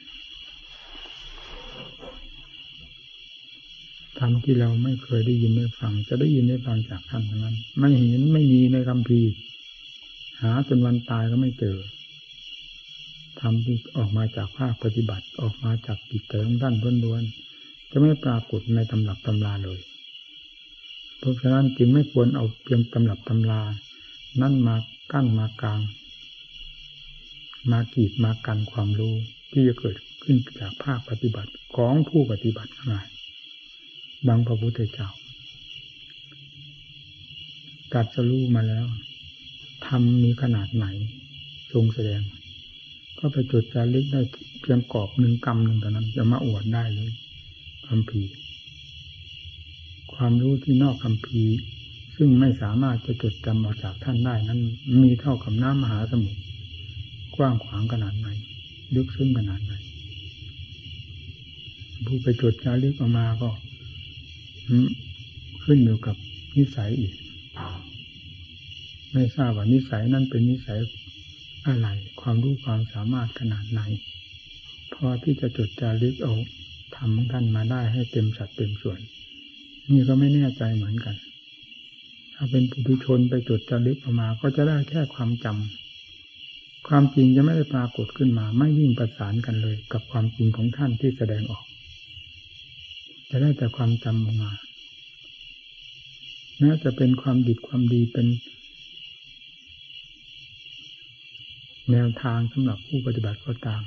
[4.19, 9.21] ธรรมที่เราไม่เคยได้ยินได้ฟัง จะได้ยินได้ฟังจากท่านเท่านั้น ไม่เห็นไม่มีในคำพี
[10.41, 11.77] หาจนวันตายก็ไม่เจอ
[13.39, 19.80] ทำที่ออกมาจากภาคปฏิบัติออกมาจากจิตใจของท่านล้วนๆจะไม่ปรากฏในตำรับตำราเลย
[21.19, 23.62] เพราะฉะนั้นจึงไม่ควรเอาเพียงตำรับตำรา
[24.41, 24.76] นั่นมา
[25.12, 25.82] กั้นมากลาง
[27.71, 29.15] มากีดมากันความรู้
[29.52, 33.08] ที่จะเกิดขึ้นจากภาคปฏิบัติของผู้ปฏิบัติทั้งหลาย
[34.28, 35.10] บางพระพุทธเจ้า
[37.93, 38.86] ตัดสรู้มาแล้ว
[39.86, 40.86] ทำมีขนาดไหน
[41.71, 42.21] ทรงแสดง
[43.19, 44.21] ก็ไปจดจารึกได้
[44.62, 47.12] เพียงกรอบหนึ่งกรรมหนึ่งแต่านั้นจะมาอวดได้เลย
[47.88, 48.21] คำพี
[50.13, 51.41] ความรู้ที่นอกคำพี
[52.15, 54.60] ซึ่งไม่สามารถจะจดจำออกจากท่านได้นั้น
[55.03, 56.39] มีเท่ากับน้ำมหาสมุทร
[57.36, 58.27] กว้างขวางขนาดไหน
[58.95, 59.73] ลึกซึ้งขนาดไหน
[62.06, 63.49] ผู้ไปจดจารึกออกมาก็
[65.63, 66.15] ขึ้นอยู่กับ
[66.58, 67.13] นิสัยอีก
[69.12, 70.77] ไม่ทราบว่านิสัยนั้นเป็นนิสัย
[71.67, 71.88] อะไร
[72.21, 73.82] ความรู้ความสามารถขนาดไหน
[74.93, 76.34] พอที่จะจดจารึกเอา
[76.95, 78.99] ทำของท่านมาได้ให้เต็มสัดเต็มส่วน
[79.89, 81.15] นี่ก็ไม่แน่ใจเหมือนกัน
[82.36, 91.65] ถ้าเป็นปุถุชนไปจดจารึกออกมา ก็จะได้แค่ความจำความจริงจะไม่ได้ปรากฏขึ้นมา ไม่ยิ่งประสานกันเลย กับความจริงของท่านที่แสดงออก
[93.30, 94.51] จะได้แต่ความจำออกมา
[96.60, 98.27] แม้จะเป็นความดีความดีเป็น
[101.91, 103.84] แนวทางสำหรับผู้ปฏิบัติก็ตาม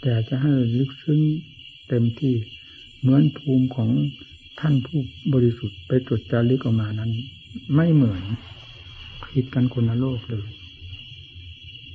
[0.00, 1.20] แต่จะให้ลึกซึ้ง
[1.88, 2.34] เต็มที่
[3.00, 3.90] เหมือนภูมิของ
[4.60, 5.00] ท่านผู้
[5.34, 7.10] บริสุทธิ์ไปจดจารึกออกมานั้น
[7.74, 8.22] ไม่เหมือน
[9.30, 10.48] ผิดกันคนละโลกเลย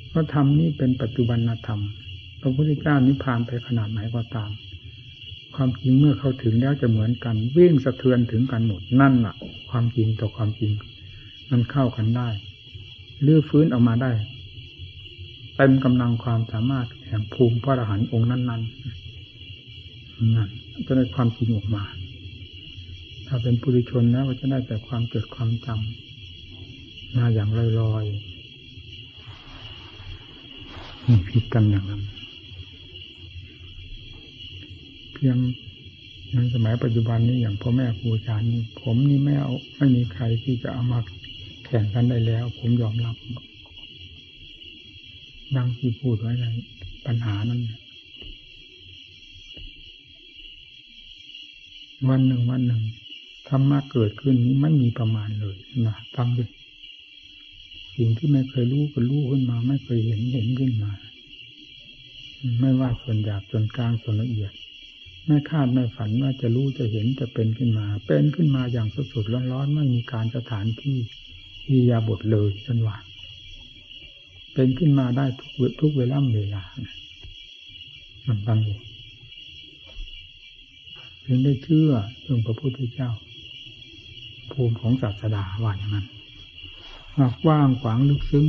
[0.09, 1.81] เพราะธรรมนี้เป็นปัจจุบันธรรม
[2.41, 4.51] พระพุทธเจ้านิพพานไปขนาดไหนก็ตาม
[5.55, 9.35] ความจริงเมื่อเข้าถึงแล้วจะเหมือนกันวิ่งสะเทือนถึงกันหมดนั่นแหละ
[9.69, 10.71] ความจริงต่อความจริง
[11.51, 12.29] มันเข้ากันได้
[13.25, 14.11] ลื้อฟื้นออกมาได้
[15.55, 20.49] เต็มกำลังความสามารถแห่งภูมิพระอรหันต์องค์นั้นๆนั่น
[20.85, 21.83] จะได้ความจริงออกมา
[23.27, 27.49] ถ้าเป็นปุถุชนแล้วก็จะได้แต่ความเกิดความจำมาอย่าง
[27.79, 32.01] ลอยๆผิดกันอย่างนั้น
[35.13, 35.37] เพียง
[36.33, 38.47] ในสมัยปัจจุบันนี้อย่างพ่อแม่ครูอาจารย์
[38.81, 40.99] ผมนี่ไม่เอาไม่มีใครที่จะเอามา
[41.65, 43.15] แข่งกันได้แล้ว ผมยอมรับ
[45.55, 46.45] ดังที่พูดไว้ใน
[47.05, 47.61] ปัญหานั้น
[52.09, 52.81] วันหนึ่งวันหนึ่ง
[53.49, 56.45] ธรรมะเกิดขึ้นนี้ไม่มีประมาณเลยนะฟังดิ
[57.95, 60.91] สิ่งที่ไม่เคยรู้ก็รู้ขึ้นมา ไม่เคยเห็นเห็นขึ้นมา
[62.59, 64.51] ไม่ว่าส่วนหยาบส่วนกลางส่วนละเอียด
[65.25, 70.97] ไม่คาดไม่ฝันว่าจะรู้จะเห็นจะเป็นขึ้นมา เป็นขึ้นมาอย่างสดๆร้อนๆไม่มีการสถานที่
[71.69, 72.97] อิยาบทเลยจนว่า
[74.53, 76.63] เป็นขึ้นมาได้ทุกทุกเวลาเวลา
[78.27, 78.79] มันบางอยู่
[81.25, 83.09] ถึงได้เชื่อเรื่องพระพุทธเจ้า
[84.51, 86.07] ภูมิของศาสดาว่าอย่างนั้น
[87.43, 88.45] กว้างขวางลึกซึ้ง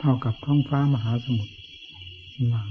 [0.00, 1.54] เท่ากับท้องฟ้ามหาสมุทร
[2.52, 2.68] ว่าง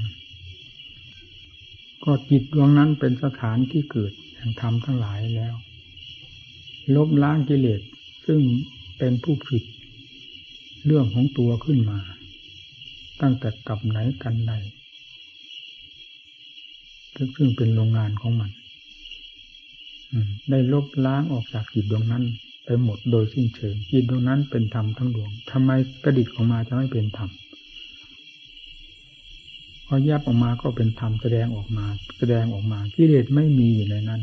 [2.03, 5.55] ก็จิตดวงนั้นเป็นสถานที่เกิดแห่งธรรมทั้งหลายแล้ว
[6.95, 7.81] ลบล้างกิเลส
[8.25, 8.41] ซึ่ง
[8.97, 9.63] เป็นผู้ผิด
[10.85, 11.99] เรื่องของตัวขึ้นมา
[13.21, 14.53] ตั้งแต่กับไหนกันใด
[17.35, 18.51] ซึ่งเป็นโรงงานของมัน
[20.49, 22.23] ได้ลบล้างออกจากจิตดวงนั้น
[22.65, 25.71] ไปหมดโดยสิ้นเชิงจิตดวงนั้นเป็นธรรมทั้งดวงทำไม
[26.03, 27.29] กระดิกออกมาจะไม่เป็นธรรม
[29.85, 31.85] พอแยบออกมาก็เป็นธรรมแสดงออกมา
[32.17, 34.21] แสดงออกมากิเลสไม่มีอยู่ในนั้น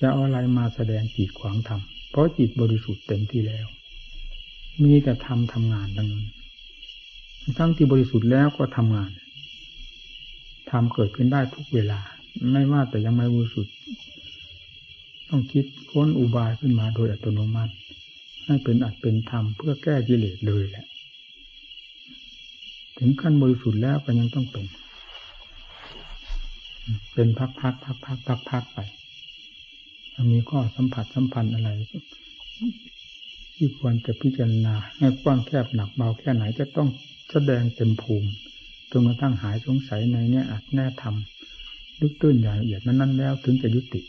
[0.00, 3.66] จะเอาอะไรมาแสดงจิตขวางธรรมเพราะจิตบริสุทธิ์เต็มที่แล้ว
[4.84, 6.26] มีแต่ทำทำงานดังนั้น
[7.58, 9.10] ทั้งที่บริสุทธิ์แล้วก็ทำงาน
[10.70, 12.00] ทำเกิดขึ้นได้ทุกเวลา
[12.52, 13.74] ไม่ว่าแต่ยังไม่บริสุทธิ์
[15.28, 17.74] ต้องคิดค้นอุบายขึ้นมาโดยอัตโนมัติ
[18.46, 20.86] ให้เป็นอัดเป็นธรรมเพื่อแก้กิเลสเลยแหละ
[22.98, 24.66] ถึงขั้นบริสุทธิ์แล้วก็ยังต้องเป็น
[27.14, 28.78] เป็นพักพักพักพักพักพักไป
[30.32, 31.70] มีข้อสัมผัสสัมพันธ์อะไร
[33.58, 36.88] ที่ควรจะพิจารณาให้กว้างแคบหนักเบาแค่ไหนจะต้อง
[37.30, 38.30] แสดงเต็มภูมิ
[38.90, 44.00] จนกระทั่งหายสงสัยในเนี้ยอัดแน่ทำลึกตื้นอย่างละเอียดนั้นนั้นแล้วถึงจะยุติ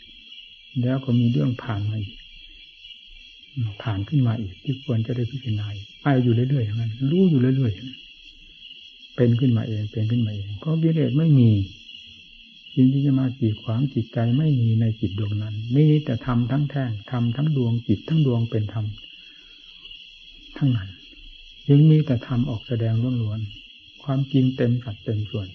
[0.82, 2.16] แล้วก็มีเรื่องผ่านมาอีก
[3.82, 5.66] ผ่านขึ้นมาอีก ที่ควรจะได้พิจารณา
[6.02, 11.50] ไปอยู่เรื่อยๆอย่างนั้นรู้อยู่เรื่อยๆเป็นขึ้นมาเองเป็นขึ้นมาเองเพราะกิเลสไม่มี
[12.74, 18.86] สิ่งที่จะมากีดขวางจิตใจไม่มีในจิตดวงนั้นมีแต่ทำทั้งแท่งทำทั้งดวงจิตทั้งดวงเป็นธรรม
[20.60, 20.90] ทั้งนั้น
[21.68, 25.48] ยังมีแต่ทำออกแสดงล้วนๆความจริงเต็มสัดเต็มส่วน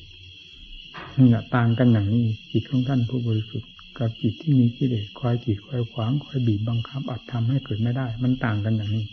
[1.17, 9.05] นี่แหละต่างกันอย่างนี้จิตของท่านผู้บริสุทธิ์กับจิตที่มีกิเลสคอยกีดคอยขวางคอยบีบบังคับอัดทำให้เกิดไม่ได้ มันต่างกันอย่างนี้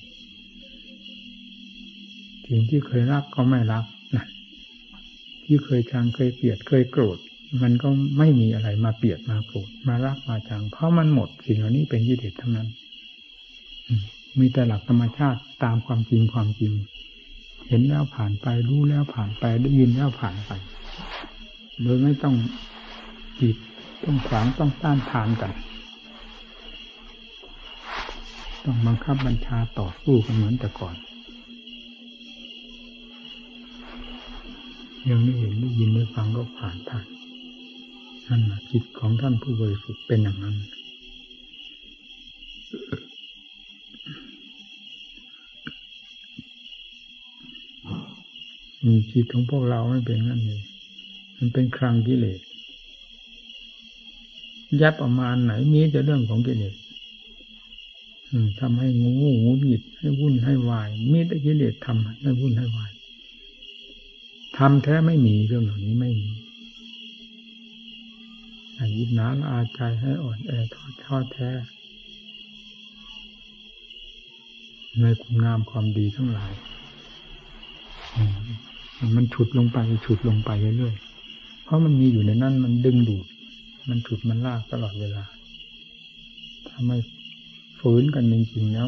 [2.47, 3.85] สิ่งที่เคยรักก็ไม่รัก
[4.17, 4.27] นะ
[5.45, 7.19] ที่เคยชังเคยเกลียดเคยโกรธ
[7.63, 7.89] มันก็
[8.19, 12.69] ไม่มีอะไรมาเปลียดมาโกรธมารักมาชัง เพราะมันหมดสิ่งเหล่านี้เป็นยิเดชทั้งนั้น
[14.39, 16.73] มีแต่หลักธรรมชาติตามความจริงความจริง
[17.69, 20.51] เห็นแล้วผ่านไปรู้แล้วผ่านไปได้ยินแล้วผ่านไป
[21.83, 22.37] โดยไม่ต้อง
[23.41, 23.57] จิต
[24.05, 25.53] ต้องขวางต้องต้านทานกัน
[28.65, 30.95] ต้องบังคับบัญชาต่อสู้กันเหมือนแต่ก่อน
[35.09, 37.07] ยังไม่เห็นได้ยินได้ฟังก็ผ่านผ่าน
[38.29, 40.57] นั่นจิตของท่านผู้บริสุทธิ์เป็นอย่างนั้น
[49.13, 50.63] จิตของพวกเราไม่เป็นนั่นเอง
[51.37, 52.41] มันเป็นครังกิเลส
[54.81, 56.75] ยับออกมาไหนมีแต่เรื่องของกิเลส
[58.61, 59.11] ทำให้งู
[59.45, 62.93] งูหิดให้วุ่นให้วาย มีแต่กิเลสทำให้วุ่นให้วาย
[64.59, 66.31] ทำแท้ไม่มีเรื่องเหล่านี้ไม่มี
[68.77, 71.51] ให้ยิบนาละอาใจให้อ่อนแอทอดทอดแท้
[75.01, 76.53] ในคุณงามความดีทั้งหลาย
[79.17, 83.27] มันฉุดลงไปฉุดลงไปเรื่อยๆ เพราะมันมีอยู่ในนั้นมันดึงดูด
[83.89, 85.25] มันฉุดมันลากตลอดเวลา
[86.67, 86.99] ถ้าไม่
[87.81, 88.87] ฝืนกันจริงๆแล้ว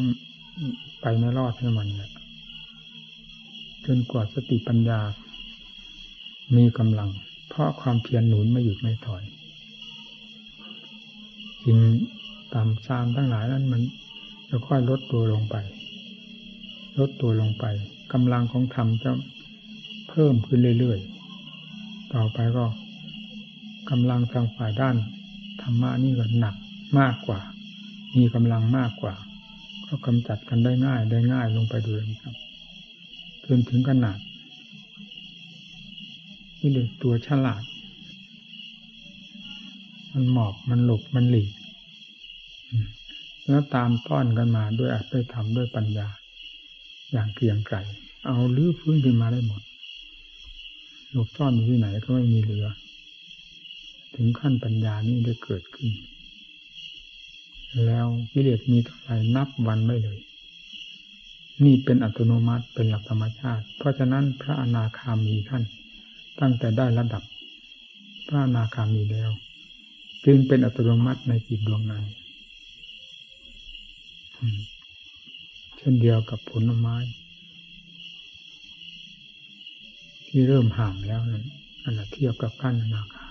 [1.01, 2.11] ไปไม่รอดให้มันแหละ
[3.85, 4.99] จนกว่าสติปัญญา
[6.55, 7.09] มีกำลัง
[7.49, 9.23] เพราะความเพียรหนุนไม่หยุดไม่ถอย
[11.63, 11.77] จริง
[12.53, 13.81] ตามซามทั้งหลายนั้นมัน
[14.49, 15.55] จะค่อยลดตัวลงไป
[16.99, 17.65] ลดตัวลงไป
[18.13, 19.11] กำลังของธรรมจะ
[20.15, 22.65] พิ่มขึ้นเรื่อยๆ ต่อไปก็
[23.89, 24.95] กำลังทางฝ่ายด้าน
[25.61, 26.55] ธรรมะนี่ก็หนัก
[26.99, 27.39] มากกว่า
[28.17, 29.15] มีกำลังมากกว่า
[29.87, 32.35] ก็กำจัดกันได้ง่ายได้ง่ายลงไปด้วยครับ
[33.45, 34.17] จนถึงขนาด
[36.59, 37.63] นี่เด็กตัวฉลาด
[40.13, 41.51] มันหมอบมันหลบมันหลีก
[43.47, 46.07] แล้วตามต้อนกันมาด้วยอัตด้วยธรรมด้วยปัญญา
[47.11, 47.77] อย่างเกรียงไกร
[48.25, 49.61] เอาลื้อฟื้นขึ้นมาได้หมด
[51.15, 52.67] หลบซ่อนอยู่ที่ไหนก็ไม่มีเหลือ
[54.15, 55.89] ถึงขั้นปัญญานี้ได้เกิดขึ้น
[57.85, 60.19] แล้วกิเลสมีเท่าไรนับวันไม่เลย
[61.65, 65.63] นี่เป็นอัตโนมัติเป็นหลักธรรมชาติ เพราะฉะนั้นพระอนาคามีท่าน
[66.39, 67.23] ตั้งแต่ได้ระดับ
[68.27, 69.31] พระอนาคามีแล้ว
[70.25, 72.03] จึงเป็นอัตโนมัติในจิตดวงนั้น
[75.77, 76.95] เช่นเดียวกับผลไม้
[80.37, 81.43] ที่เริ่มห่างแล้วนั่น
[81.83, 83.27] นั่นเทียบกับขั้นอนาคา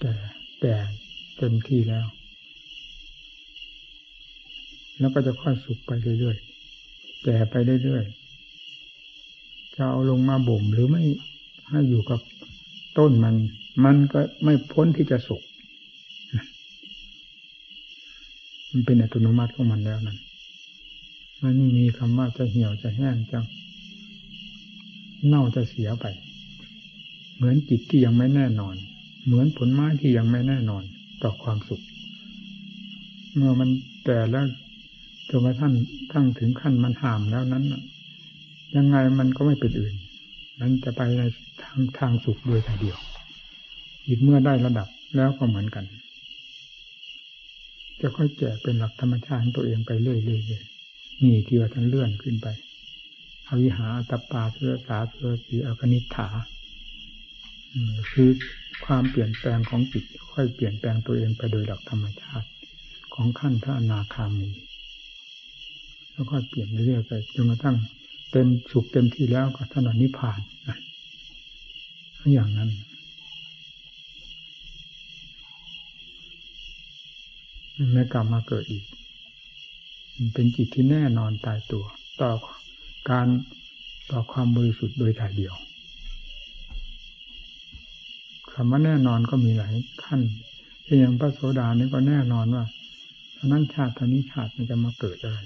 [0.00, 0.12] แต่
[0.60, 0.74] แต่
[1.36, 2.06] เต็มที่แล้ว
[4.98, 11.02] แล้วก็จะค่อยสุกไปเรื่อยๆแก่ไปเรื่อยๆจะเอาลงมาบ่มหรือไม่
[11.68, 12.20] ให้อยู่กับ
[12.98, 13.34] ต้นมัน
[13.84, 15.42] มันก็ไม่พ้นที่จะสุก
[18.70, 20.18] มันเป็นอัตโนมัติของมันแล้วนั่น
[21.42, 23.40] มันไม่มีคำว่าจะเหี่ยวจะแห้งจะ
[25.28, 26.06] เน่าจะเสียไป
[27.34, 28.74] เหมือนจิตที่ยังไม่แน่นอน
[29.24, 30.82] เหมือนผลไม้ที่ยังไม่แน่นอน
[31.22, 31.82] ต่อความสุข
[33.34, 33.68] เมื่อมัน
[34.04, 34.46] แต่แล้ว
[35.30, 35.72] จนกระทั่ง
[36.12, 37.64] ทั้งถึงขั้นมันห่ามแล้วนั้น
[38.76, 39.94] ยังไงมันก็ไม่เป็นอื่น
[40.60, 41.22] นั้นจะไปใน
[41.62, 42.98] ทางทางสุขโดยแต่เดียว
[44.06, 45.84] อีกเมื่อได้ระดับแล้วก็เหมือนกัน
[48.00, 52.48] จะค่อยแก่เป็นหลักธรรมชาติของตัวเองไปเรื่อยๆนี่ที่ว่าท่านเลื่อนขึ้นไป
[53.52, 56.28] อวิหาตปาเพื่อสาเพื่อสีอคณิฐา
[58.12, 58.30] คือ
[58.84, 62.48] ความเปลี่ยนแปลงของจิตค่อยเปลี่ยนแปลงตัวเองไปโดยหลักธรรมชาติ
[63.14, 64.50] ของขั้นพระอนาคามี
[66.12, 67.76] แล้วก็เปลี่ยนเรื่อยไปจนกระทั่ง
[68.30, 70.38] เต็มสุขเต็มที่แล้วก็ท่านนิพพาน
[70.68, 70.78] นะ
[72.32, 72.70] อย่างนั้น
[77.92, 78.84] ไม่กลับมาเกิดอีก
[80.34, 81.84] เป็นจิตที่แน่นอนตายตัว
[82.20, 82.30] ต่อ
[83.10, 83.26] การ
[84.10, 85.54] ต่อความบริสุทธิ์โดยถ่ายเดียว
[88.52, 89.74] คำว่าแน่นอนก็มีหลาย
[90.04, 90.20] ขั้น
[90.84, 92.64] เช่นอย่างพระโสดานี่ก็แน่นอนว่า
[93.34, 95.38] เท่านั้นชาติเท่านี้ชาติมันจะมาเกิดอะไร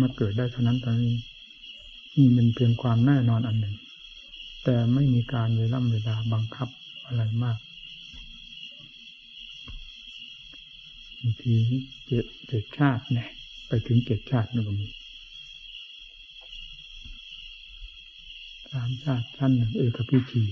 [0.00, 1.14] มาเกิดได้เท่านั้นตอนนี้
[2.16, 3.76] นี่มันเพียงความแน่นอนอันหนึ่ง
[4.64, 6.68] แต่ไม่มีการเวลาเวลาบังคับ
[7.06, 7.58] อะไรมาก
[11.20, 11.54] บางที
[12.06, 13.28] เจ็ดเจ็ดชาติเนี่ย
[13.68, 14.86] ไปถึงเจ็ดชาตินั่นก็มี
[18.72, 20.42] สามชาติชั้นหนึ่งเอกพิธี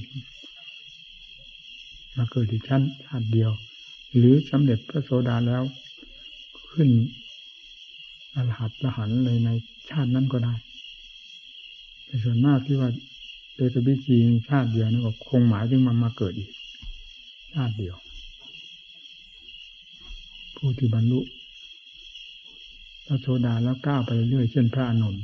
[2.16, 3.50] มาเกิดที่ชั้นชาติเดียว
[4.16, 5.62] หรือสำเร็จพระโสดาแล้ว
[6.72, 6.88] ขึ้น
[8.34, 9.50] อรหัตละหันเลยใน
[9.90, 10.54] ชาตินั้นก็ได้
[12.04, 12.90] แต่ส่วนมากที่ว่า
[13.56, 14.16] เอกพิธี
[14.48, 16.50] ชาติเดียวนี่ก็คงหมายถึงมามาเกิดอีก
[17.54, 17.96] ชาติเดียว
[20.56, 21.20] ผู้ที่บรรลุ
[23.06, 25.16] พระโสดาแล้วก้าวไปเรื่อยเช่นพระอนุน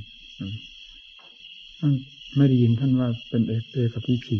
[2.37, 4.39] ไม่ได้ยินท่านว่าเป็นเอกเอกพิชี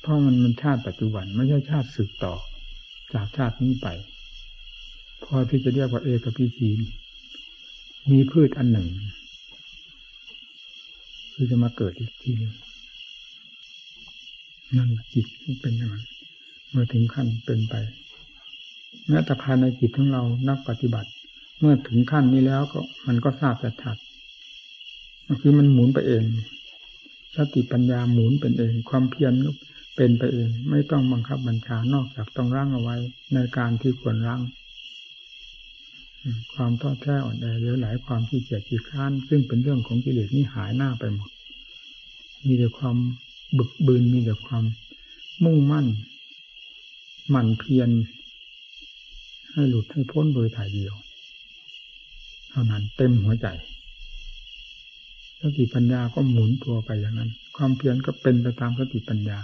[0.00, 2.34] เพราะมันมันชาติปัจจุบันไม่ใช่ชาติสืบต่อ
[3.14, 3.88] จากชาตินี้ไป
[5.24, 6.70] พอที่จะเรียกว่าเอกพิชี
[8.10, 8.88] มีพืชอันหนึ่ง
[11.32, 12.54] คือจะมาเกิดอีกทีนึง
[14.76, 15.26] นั่นจิต
[15.60, 16.04] เป็นอย่างนั้น
[16.70, 17.74] เมื่อถึงขั้นเป็นไป
[19.08, 21.10] แม้แต่ภายในจิตของเรานักปฏิบัติ
[21.60, 23.96] เมื่อถึงขั้นนี้แล้วก็มันก็ทราบชัด
[25.40, 26.24] คือมันหมุนไปเอง
[27.36, 29.52] สติปัญญาหมุนเป็นเอง ความเพียรก็
[29.96, 32.96] เป็นไปเอง ไม่ต้องบังคับบัญชานอกจากต้องร่างเอาไว้
[33.34, 34.40] ในการที่ควรร่าง
[36.54, 41.30] ความท้อแท้อ่อนแอเลี้ยวไหลความขี้เกียจขี้ค้าน ซึ่งเป็นเรื่องของกิเลสนี่หายหน้าไปหมด
[42.46, 42.96] มีแต่ความ
[43.58, 44.64] บึกบืนมีแต่ความ
[45.44, 45.86] มุ่งมั่น
[47.30, 47.90] หมั่นเพียร
[49.52, 50.94] ให้หลุดให้พ้นโดยถ่ายเดียว
[52.50, 53.46] เท่านั้นเต็มหัวใจ
[55.44, 59.38] สติปัญญาก็หมุนตัวไปอย่างนั้น ความเพียรก็เป็นไปตามสติปัญญา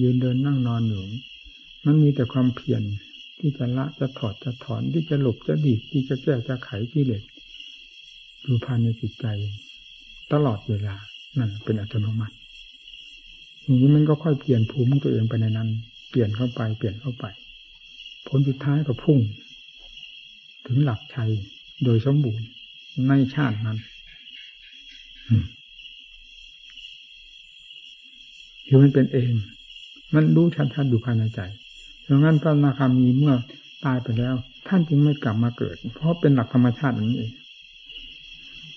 [0.00, 1.04] ยืนเดินนั่งนอนอยู่
[1.84, 2.82] มันมีแต่ความเพียร
[3.38, 7.22] ที่จะละจะถอดจะถอนที่จะหลบจะดีที่จะแก้จะไขที่เล็ก
[8.44, 9.26] ดูภายในจิตใจ
[10.32, 10.96] ตลอดเวลา
[11.38, 12.36] นั่นเป็นอัตโนมัติ
[13.62, 15.68] อย่างนี้มันก็ค่อยเปลี่ยนภูมิตัวเองไปในนั้น
[16.10, 17.24] เปลี่ยนเข้าไปเปลี่ยนเข้าไป
[18.28, 19.18] ผลสุดท้ายก็พุ่ง
[20.66, 21.30] ถึงหลักชัย
[21.84, 22.46] โดยสมบูรณ์
[23.08, 23.78] ในชาตินั้น
[28.66, 29.32] คือมันเป็นเอง
[30.14, 31.40] มันรู้ชัดๆอยู่ภายในใจ
[32.08, 33.34] ดังนั้นพระนาคามีเมื่อ
[33.84, 34.34] ตายไปแล้ว
[34.68, 37.32] ท่านจึงไม่กลับมาเกิด เพราะเป็นหลักธรรมชาตินี้เอง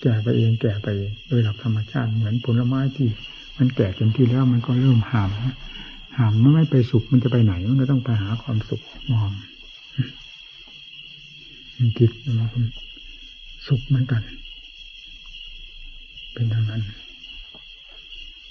[0.02, 3.08] แก่ไปเองแก่ไปเองโดยหลักธรรมชาติเหมือนผลไม้ที่
[3.58, 5.30] มันแก่จนที่แล้วมันก็เริ่มหาม
[6.16, 8.80] หามมันไม่ไปสุขมันจะไปไหนมันก็ต้องไปหาความสุข
[9.10, 9.30] มอง
[11.98, 12.64] จิตมัน
[13.68, 14.22] สุขเหมือนกัน
[16.32, 16.82] เป็นทางนั้น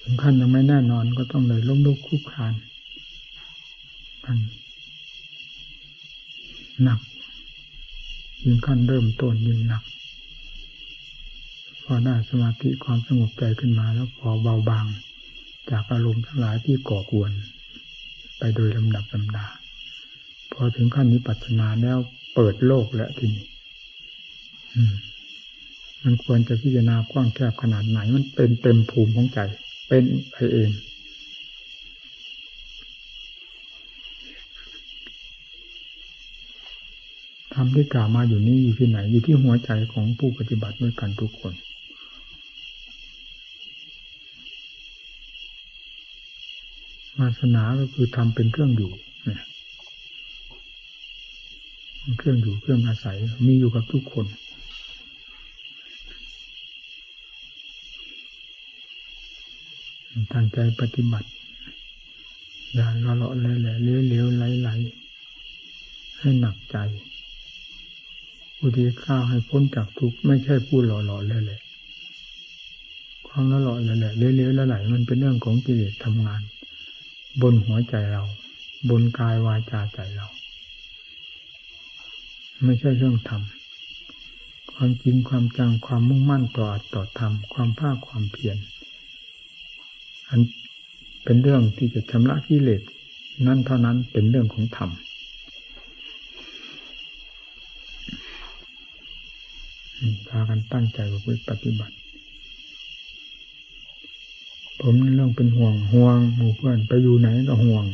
[0.02, 2.54] ถึงขั้นยังไม่แน่นอนก็ต้องเลยล้มลุกคุกคาน
[4.26, 4.38] กัน
[6.84, 7.00] หนัก
[8.44, 9.84] ยิ่งขั้นเริ่มต้นยิ่งหนัก
[11.84, 14.86] พอได้สมาธิความสงบใจขึ้นมาแล้วพอเบาบาง
[15.70, 17.32] จากอารมณ์ทั้งหลายที่ก่อกวน
[18.38, 19.48] ไปโดยลำดับลำดา
[20.54, 21.98] พอถึงขั้นนี้ปัจนาแล้ว
[22.36, 23.46] เปิดโลกแล้วทีนี้
[24.76, 24.84] มั
[26.04, 29.40] มันควรจะพิจารณากว้างแคบขนาดไหน มันเป็นเต็มภูมิของใจ
[29.88, 30.72] เป็นไปเอง
[37.54, 41.54] ทำที่กล่าวมาอยู่นี้อยู่ที่ไหน อยู่ที่หัวใจของผู้ปฏิบัติด้วยกันทุกคน
[47.18, 48.92] วาสนาก็คือทำเป็นเครื่องอยู่
[49.26, 49.42] เนี่ย
[52.18, 54.26] เครื่องอยู่เครื่องอาศัยมีอยู่กับทุกคน
[60.32, 61.30] ตั้งใจปฏิบัติ
[62.74, 64.70] อย่าละเลาะแหล่เลี้ยวเลี้ยวไหลไหล
[66.20, 66.78] ให้หนักใจ
[68.58, 71.62] ผู้ที่ข้าวให้พ้นจากทุกข์ไม่ใช่ผู้หล่อหล่อเลยเลย
[73.28, 76.42] ความละหล่อเลยแหละเลี้ยวเลี้ยวไหลมันเป็นเรื่องของกิเลสทำงาน
[77.42, 78.24] บนหัวใจเรา
[78.90, 80.28] บนกายวาจาใจเรา
[82.64, 83.42] ไม่ใช่เรื่องธรรม
[84.74, 88.58] ความจริงความจังความมุ่งมั่นต่อต่อธรรมความภาคความเพียร
[90.32, 90.42] อัน
[91.24, 92.82] เป็นเรื่องที่จะชำระกิเลส
[93.48, 94.90] นั่นเท่านั้นเป็นเรื่องของธรรม
[100.28, 101.96] พากันตั้งใจปปฏิบัติ
[104.82, 107.86] ผมเรื่องเป็นห่วงห่วงหมู่เพื่อนไปอยู่ไหนก็ห่วง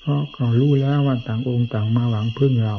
[0.00, 2.76] เพราะเขารู้แล้วว่าต่างองค์ต่างมาหวังพึ่งเรา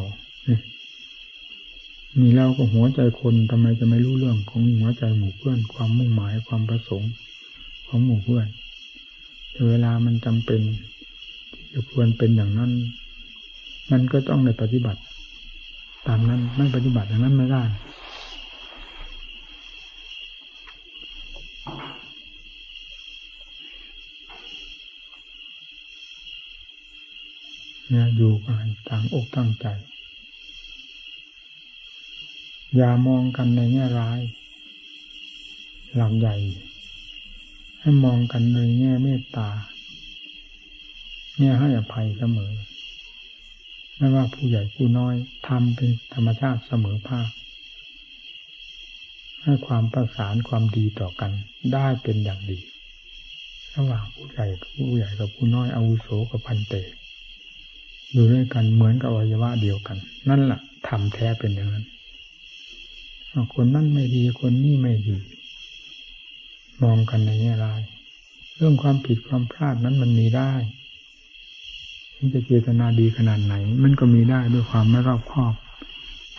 [2.20, 7.12] มีเราก็หัวใจคนทำไมจะไม่รู้เรื่องของหัวใจหมู่เพื่อน ความมุ่งหมายความประสงค์
[7.88, 8.48] ของหมู่เพื่อน
[9.52, 10.62] แต่เวลามันจำเป็น
[11.74, 12.72] จะควรเป็นอย่างนั้น
[13.92, 15.02] มันก็ต้องในปฏิบัติ
[16.08, 17.64] ตามนั้นไม่ปฏิบัติอย่างนั้นไม่ได้
[27.90, 29.68] เนี่ยอยู่กันต่างอกตั้งใจ
[32.76, 34.22] อย่ามองกันในแง่ร้าย
[35.96, 36.36] หลักใหญ่
[37.80, 39.50] ให้มองกันในแง่เมตตา
[41.40, 42.54] แง่ให้อภัยเสมอ
[43.98, 45.16] ไม่ว่าผู้ใหญ่ผู้น้อย
[45.48, 47.28] ทำเป็นธรรมชาติเสมอภาค
[49.44, 51.32] ให้ความประสานความดีต่อกัน
[51.74, 52.60] ได้เป็นอย่างดี
[53.76, 56.76] ระหว่างผู้ใหญ่ผู้ใหญ่กับผู้น้อยอาวุโสกับพันเต
[58.12, 59.98] อยู่ด้วยกันเหมือนกับอวัยวะเดียวกัน
[60.30, 61.86] นั่นแหละทำแท้เป็นอย่างนั้น
[63.56, 65.16] คนนั้นไม่ดีคนนี้ไม่ดี
[66.84, 67.82] มองกันในแง่ร้าย
[68.56, 70.54] เรื่องความผิดความพลาดนั้นมันมีได้
[72.16, 75.54] ที่จะเจตนาดีขนาดไหน มันก็มีได้ด้วยความไม่รอบคอบ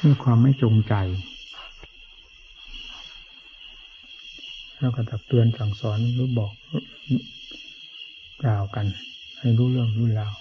[0.02, 0.94] ด้วยความไม่จงใจ
[4.78, 6.52] แล้วก็ตักเตือนสั่งสอนรู้บอก
[8.42, 8.86] กล่าวกัน
[9.38, 10.34] ให้รู้เรื่องรู้ราว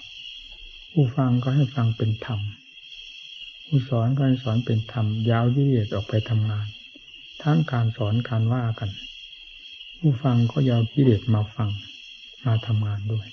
[0.92, 2.40] ผู้ฟังก็ให้ฟังเป็นธรรม
[3.76, 6.68] ผู้สอนก็ให้สอนเป็นธรรมยาวยืดออกไปทำงาน
[7.44, 8.90] ทั้งการสอนการว่ากัน
[10.00, 11.70] ผู้ฟังก็ยาวกิเลสมาฟัง
[12.46, 13.28] มาทำงานด้วย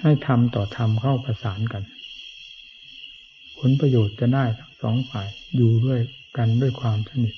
[0.00, 1.82] ให้ทำต่อทำเข้าประสานกัน
[3.58, 6.00] ผลประโยชน์จะได้ทั้งสองฝ่ายอยู่ด้วย
[6.36, 7.34] กันด้วยความสนิท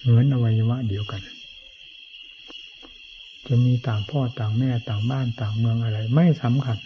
[0.00, 1.22] เหมือนอวัยวะเดียวกัน
[3.46, 6.78] จะมีต่างพ่อต่างแม่ต่างบ้านต่างเมืองอะไร ไม่สำคัญ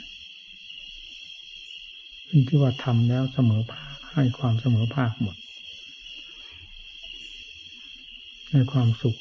[2.27, 5.37] ขึ้นที่ว่าทำแล้วเสมอภาค ให้ความเสมอภาคหมด
[8.51, 9.17] ให้ความสุข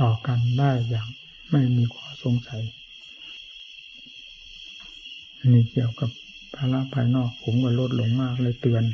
[0.00, 1.08] ต่อกันได้อย่าง
[1.50, 2.62] ไม่มีข้อสงสัย
[5.38, 6.10] อันนี้เกี่ยวกับ
[6.56, 8.84] ภาระภายนอกผมก็ลดลงมากเลยเตือน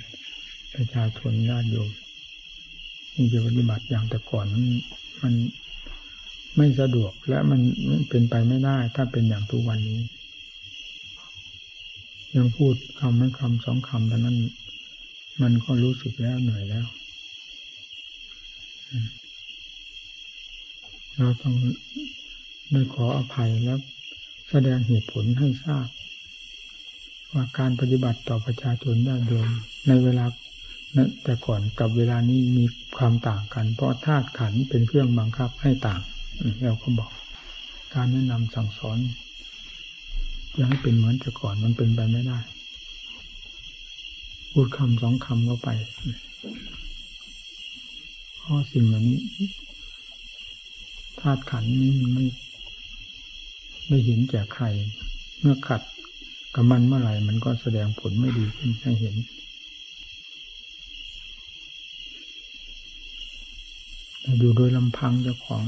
[0.75, 1.91] ประชาชนญาติโยม
[3.15, 4.47] นี่จะปฏิบัติอย่างแต่ก่อน
[5.23, 5.35] มัน
[6.57, 7.61] ไม่สะดวกและมัน
[8.09, 10.01] เป็นไปไม่ได้ ถ้าเป็นอย่างทุกวันนี้
[12.37, 14.37] ยังพูดคำไม่คำสองคำแต่นั้น
[15.43, 16.87] มันก็รู้สึกแล้วเหนื่อยแล้ว
[21.19, 21.55] เราต้อง
[22.73, 23.79] ได้ขออภัยแล้ว
[24.51, 25.87] แสดงเหตุผลให้ทราบ
[27.33, 29.49] ว่าการปฏิบัติต่อประชาชนญาติโยม
[29.89, 30.27] ในเวลา
[31.25, 32.65] แต่ก่อนกับเวลานี้มี
[32.97, 36.01] ความต่างกัน เพราะธาตุขันเป็นเครื่องบังคับให้ต่าง
[36.63, 37.11] เราก็บอก
[37.95, 38.99] การแนะนำสั่งสอน
[40.57, 42.39] จะให้เป็นเหมือนแต่ก่อนมันเป็นไปไม่ได้
[44.53, 45.69] พูดคำสองคำก็ไป
[48.39, 49.21] เพราะสิ่งเหล่านี้
[51.21, 52.27] ธาตุขันนี้มันไม่
[53.89, 54.65] ไม่เห็นแก่ใคร
[55.41, 55.83] เมื่อขัด
[56.55, 59.17] กับมันเมื่อไหร่มันก็แสดงผลไม่ดีขึ้นให้เห็น
[64.39, 65.65] อยู่โดยลำพังเจ้าของ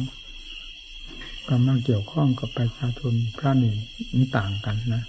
[1.50, 3.74] กำลังเกี่ยวข้องกับประชาชนพระนี่
[4.12, 5.02] มันต่างกันนะ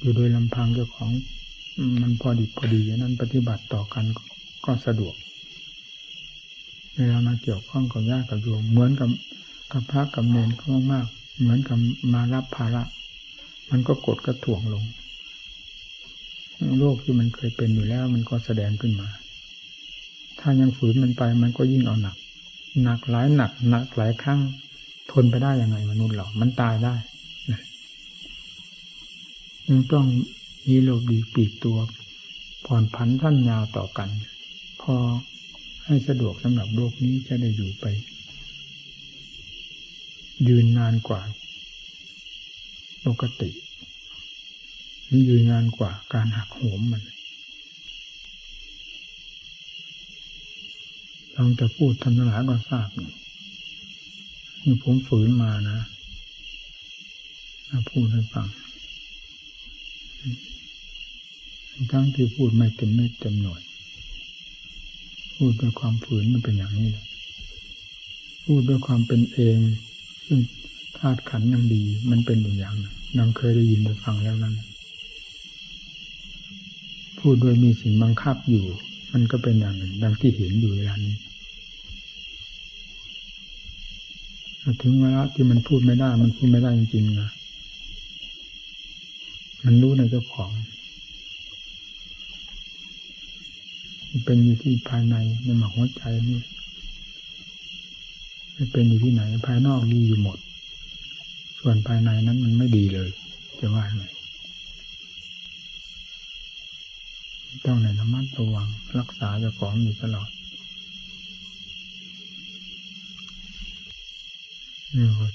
[0.00, 1.10] อยู่โดยลำพังเจ้าของ
[2.02, 4.04] มันพอดีพอดีนั้นปฏิบัติต่อกัน
[4.64, 5.14] ก็สะดวก
[6.94, 9.10] เวลามาเกี่ยวข้องกับญาติกับโยมเหมือนกับ
[9.72, 11.06] กับพระกับเนรเขามาก
[11.40, 11.78] เหมือนกับ
[12.12, 12.82] มารับภาระ
[13.70, 14.84] มันก็กดกระถ่วงลง
[16.78, 19.08] โรคที่มันเคยเป็นอยู่แล้ว มันก็แสดงขึ้นมา
[20.40, 22.16] ถ้ายังฝืนมันไปมันก็ยิ่งเอาหนัก
[22.82, 24.40] หนักหลายหนัก หนักหลายครั้ง
[25.12, 26.94] ทนไปได้ยังไงมนุษย์เรา มันตายได้
[29.68, 30.06] ยังต้อง
[30.68, 31.78] มีโลกดีปีกตัว
[32.66, 34.08] ผ่อนผันท่านยาวต่อกัน
[34.82, 34.94] พอ
[35.84, 37.86] ให้สะดวกสำหรับโลกนี้จะได้อยู่ไป
[40.48, 41.20] ยืนนานกว่า
[43.06, 43.50] ปกติ
[45.10, 47.02] นี่ยืนนานกว่าการหักโหมมัน
[51.36, 53.10] ลองจะพูดทำนหลายก็ทราบนี่
[54.64, 55.78] นี่ผมฝืนมานะ
[57.68, 58.46] มาพูดให้ฟัง
[61.92, 63.62] ทั้งที่พูดไม่เต็มไม่เต็มหน่วย
[65.36, 67.06] พูดด้วยความฝืนมันเป็นอย่างนี้แหละ
[68.44, 69.58] พูดด้วยความเป็นเอง
[70.26, 70.40] ซึ่ง
[70.98, 72.74] ธาตุขันยังดี มันเป็นอยู่อย่าง
[73.18, 74.54] นังเคยได้ยินได้ฟังแล้วนั้น
[77.18, 78.66] พูดโดยมีสิ่งบังคับอยู่
[79.12, 81.14] มันก็เป็นอย่างหนึ่ง ดังที่เห็นอยู่เวลานี้
[84.82, 87.30] ถึงเวลาที่มันพูดไม่ได้ มันพูดไม่ได้จริงๆนะ
[89.64, 90.50] มันรู้ในเจ้าของ
[94.10, 96.40] มันเป็นอยู่ที่ภายในในหมอกหัวใจนี่
[98.54, 100.38] ไม่เป็นอยู่ที่ไหน ภายนอกดีอยู่หมด
[101.58, 103.10] ส่วนภายในนั้นมันไม่ดีเลย
[103.60, 104.04] จะว่าไง
[107.64, 110.28] ต้องในระมัดระวังรักษาเจ้าของอยู่ตลอด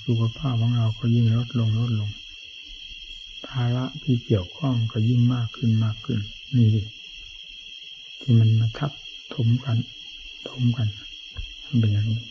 [0.05, 2.09] สุขภาพของเราก็ยิ่งลดลงลดลง
[3.47, 6.19] ภาระที่เกี่ยวข้องก็ยิ่งมากขึ้นมากขึ้น
[6.55, 6.67] นี่
[8.19, 8.91] ที่มันมาทับ
[9.33, 9.77] ถมกัน
[10.49, 10.87] ถมกัน
[11.79, 12.21] เป็นอย่างนี้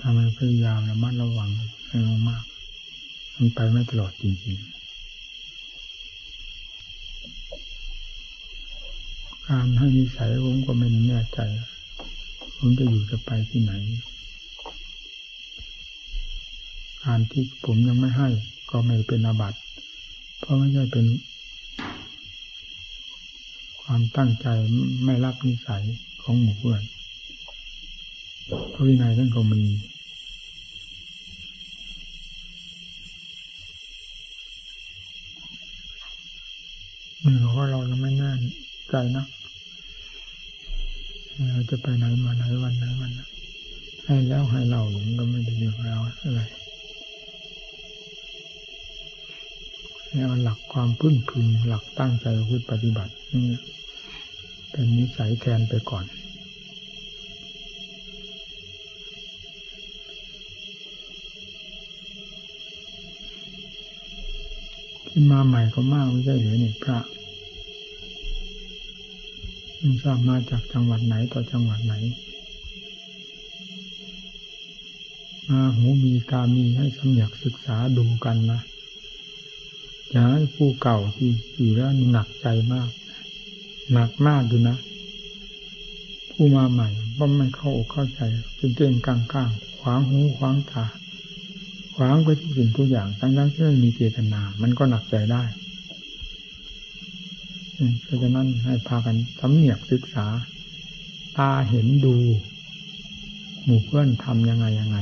[0.02, 1.50] ้ามันพยายามระมัดระวัง
[1.88, 1.98] ให้
[2.28, 2.44] มาก
[3.34, 4.80] มันไปไม่ตลอดจริงๆ
[9.48, 11.40] การให้นิสัยผมก็ไม่แน่ใจ
[12.62, 13.72] ผมจะอยู่จะไปที่ไหน
[17.04, 18.28] การที่ผมยังไม่ให้
[18.70, 19.58] ก็ไม่เป็นอาบัติ
[20.40, 21.06] เพราะไม่ใช่เป็น
[23.82, 24.46] ความตั้งใจ
[25.04, 25.84] ไม่รับนิสัย
[26.22, 26.82] ของหมู่เพื่อน
[28.72, 29.62] พระวินัยท่านก็มี
[37.22, 38.32] เนี่เพราะเรายังไม่แน่
[38.90, 39.24] ใจนะ
[41.48, 43.12] เราจะไปไหนมาไหนวันไหนวัน
[44.06, 46.40] ให้แล้วให้เรามันก็ไม่ได้อยู่เราอะไร
[50.10, 53.58] เอาหลักความพื้นพึงหลักตั้งใจพุทธปฏิบัตินี่
[54.70, 56.04] เป็นนิสัยแทนไปก่อน
[65.06, 66.98] ที่มาใหม่ก็มากไม่ใช่หรือนี่พระ
[69.82, 71.94] ไม่ทราบมาจากจังหวัดไหนต่อจังหวัดไหน
[75.48, 78.60] มาหูมีตามีให้สำเนียกศึกษาดูกันนะ
[80.10, 82.90] อย่าให้ผู้เก่าที่อยู่แล้วหนักใจมาก
[83.92, 84.76] หนักมากอยู่นะ
[86.30, 88.20] ผู้มาใหม่ว่าไม่เข้าอกเข้าใจ
[88.58, 89.50] จนเก่งกลางกลาง
[89.80, 90.84] ขวางหูขวางตา
[91.94, 95.42] ขวางไปทุกสิ่งทุกอย่างทั้งทั้งที่ไม่มีเจตนา มันก็หนักใจได้
[98.02, 100.26] เพราะฉะนั้นให้พากันสำเนียกศึกษา
[101.38, 102.16] ตาเห็นดู
[103.64, 104.98] หมู่เพื่อนทำยังไงยังไง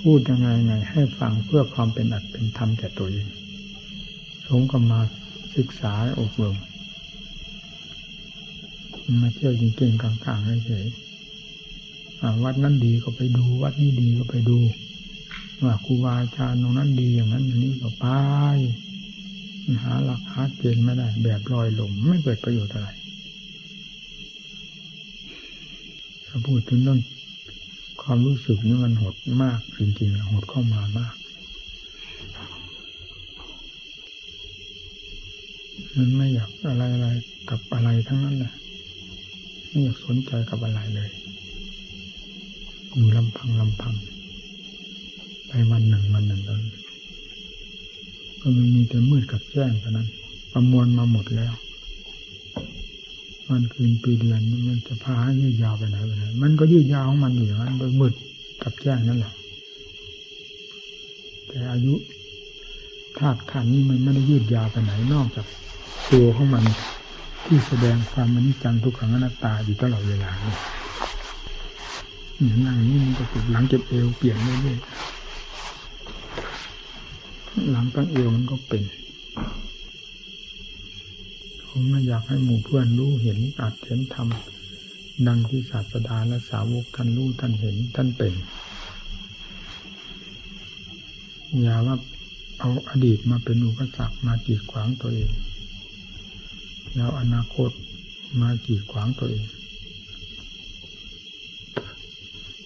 [0.00, 3.26] พูดยังไงยังไง ให้ฟังเพื่อความเป็นอัตเป็นธรรมแก่ตัวเอง
[4.46, 5.00] สงก็มา
[5.56, 6.56] ศึกษาอบรม
[9.22, 10.86] มาเที่ยวจริงๆกลางๆเฉย
[12.44, 14.58] วัดนั้นดีก็ไปดู วัดนี้ดีก็ไปดู
[15.64, 18.06] ว่าครูบาอาจารย์ตรงนั้นดีอย่างนั้นอย่างนี้ก็ไป
[19.82, 22.88] หาหลักหาเกณฑ์ไม่ได้ แบบลอยหลมไม่เกิดประโยชน์อะไร
[26.26, 27.00] ถ้าพูดถึงเรื่อง
[28.02, 31.14] ความรู้สึกนี่มันหดมากจริงๆหดเข้ามามาก
[35.96, 37.08] มันไม่อยากอะไรอะไร
[37.50, 38.52] กับอะไรทั้งนั้นแหละ
[39.68, 41.10] ไม่อยากสนใจกับอะไรเลย
[42.94, 43.94] อยู่ลำพังลำพัง
[45.46, 46.81] ไปวันหนึ่งวันหนึ่งตอนก็
[48.42, 50.08] มันมีแต่มืดกับแจ้งเท่านั้น
[50.52, 51.52] ประมวลมาหมดแล้ว
[53.48, 58.12] วันคืนปีเดือนมันจะพาให้ยืดยาวไปไหนไปไหนมันก็ยืดยาวของมันอยู่อย่างนั้นโดยมืด
[58.62, 59.32] กับแจ้งนั่นแหละ
[61.48, 61.94] แต่อายุ
[63.18, 65.46] ธาตุขันนี้มันไม่ได้ยืดยาวไปไหนนอกจาก
[66.12, 66.64] ตัวของมัน
[67.46, 70.60] ที่แสดงความมนิจังทุกขังอนัตตาอยู่ตลอดเวลาเนี่ย
[72.36, 75.11] อย่งนี้มันก็หลังเก็บเอวเปลี่ยนเรื่อยๆ
[77.70, 78.82] หลังตั้งเอวมันก็เป็น
[81.68, 84.28] ผมไม่อยากให้หมู่เพื่อนรู้เห็นอาจเห็นธรรม
[85.26, 88.32] ดังที่ศาสดาและสาวกท่านรู้ท่านเห็นท่านเป็น
[91.62, 91.96] อย่าว่า
[92.60, 95.30] เอาอดีตมาเป็นอุปสรรคมากีดขวางตัวเอง
[96.94, 97.70] แล้วอนาคต
[98.40, 99.44] มากีดขวางตัวเอง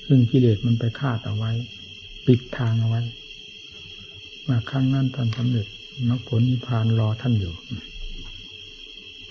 [0.06, 1.50] ซึ่งกิเลสมันไปคาดเอาไว้
[2.26, 3.02] ปิดทางเอาไว้
[4.48, 5.66] มาครั้งนั้นท่านสำเร็จ
[6.08, 7.54] มรรคผลนิพพานรอท่านอยู่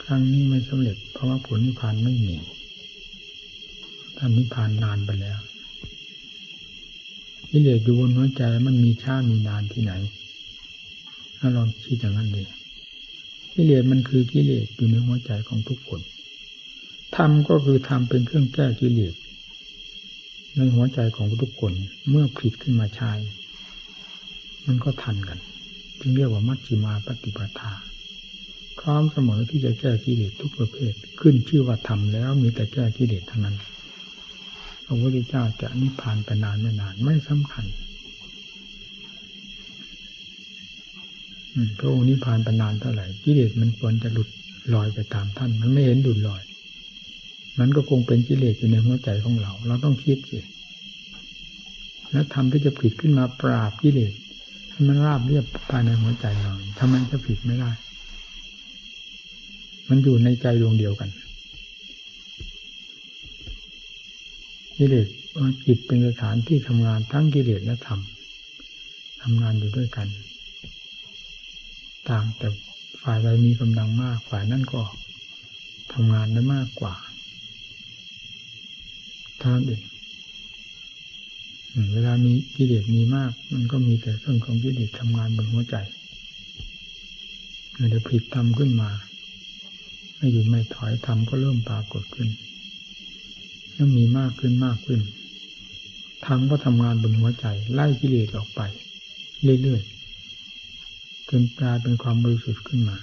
[0.03, 2.35] ครั้งนี้ไม่สำเร็จ เพราะว่าผลนิพพานไม่มี
[4.17, 5.39] ท่านนิพพานนานไปแล้ว
[7.49, 9.93] กิเลสอยู่บนหัวใจมันมีช้ามีนานที่ไหน
[11.37, 12.47] ถ้าลองคิดอย่างนั้นเลย
[13.53, 16.01] กิเลสมันคือกิเลสอยู่ในหัวใจของทุกคน
[17.15, 19.13] ธรรมก็คือธรรมเป็นเครื่องแก้กิเลส
[20.55, 21.73] ในหัวใจของทุกคน
[22.09, 23.11] เมื่อผิดขึ้นมาใช้
[24.67, 25.39] มันก็ทันกัน
[25.99, 27.73] จึงเรียกว่ามัชฌิมาปฏิปทา
[28.79, 33.57] พร้อมเสมอที่จะแก้กิเลสทุกประเภท ขึ้นชื่อว่าทำแล้วมีแต่แก้กิเลสเทั้งนั้น
[34.85, 37.65] พระพุทธเจ้าจะนิพพานไปนานไม่นานไม่สำคัญ
[41.79, 44.29] พระองค์นิพพานไปนานเท่าไหร่กิเลสมันควรจะหลุด
[44.73, 46.43] ลอยไปตามท่าน มันไม่เห็นหลุดลอย
[47.59, 50.39] มันก็คงเป็นกิเลสอยู่ในหัวใจของเรา เราต้องคิดสิ
[52.11, 54.13] แล้วทำที่จะผิดขึ้นมาปราบกิเลส
[54.87, 57.71] มันราบเรียบภายในหัวใจเราทำไมจะผิดไม่ได้
[59.89, 61.09] มันอยู่ในใจดวงเดียวกัน
[64.77, 65.07] กิเลส
[65.65, 67.99] จิตเป็นสถานที่ทำงานทั้งกิเลสและธรรม
[69.21, 70.07] ทำงานอยู่ด้วยกัน
[72.09, 72.47] ต่างแต่
[73.03, 74.81] ฝ่ายใดมีกำลังมากฝ่ายนั้นก็
[75.93, 76.93] ทำงานได้มากกว่า
[79.41, 79.81] ท่านเอง
[81.93, 85.75] เวลามีกิเลสมีมาก มันก็มีแต่เรื่องของกิเลสทำงานบนหัวใจ
[87.89, 88.89] เดี๋ยวผิดทำขึ้นมา
[90.15, 92.29] ไม่หยุดไม่ถอยทำก็เริ่มปรากฏขึ้น
[93.73, 95.01] แล้วมีมากขึ้นมากขึ้น
[96.25, 98.61] ธรรมก็ทำงานบนหัวใจ ไล่กิเลสออกไป
[99.61, 102.97] เรื่อยๆจนกลายเป็นความบริสุทธิ์ขึ้นมา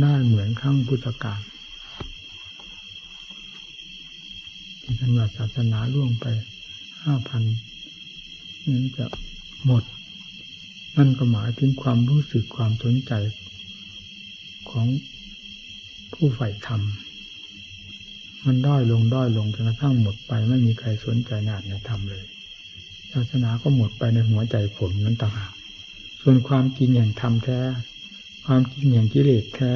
[0.00, 1.40] ได้เหมือนครั้งพุทธกาล
[4.82, 6.26] ที่ท่านว่าศาสนาล่วงไป
[7.08, 7.42] ห้าพัน
[8.72, 9.06] นั้นจะ
[9.66, 9.84] หมด
[10.96, 13.12] นั่นก็หมายถึงความรู้สึกความสนใจ
[14.70, 14.86] ของ
[16.14, 16.82] ผู้ใฝ่ธรรม
[18.44, 22.24] มันด้อยลงด้อยลงจนกระทั่งหมดไปไม่มีใครสนใจนานในธรรมเลย
[23.12, 25.52] ศาสนาก็หมดไปในหัวใจผมนั้นต่างหาก
[26.20, 27.60] ส่วนความจริงอย่างธรรมแท้
[28.46, 29.72] ความจริงอย่างกิเลสแท้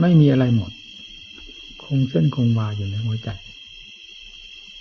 [0.00, 0.72] ไม่มีอะไรหมด
[1.84, 3.30] คงเส้นคงวาอยู่ในหัวใจ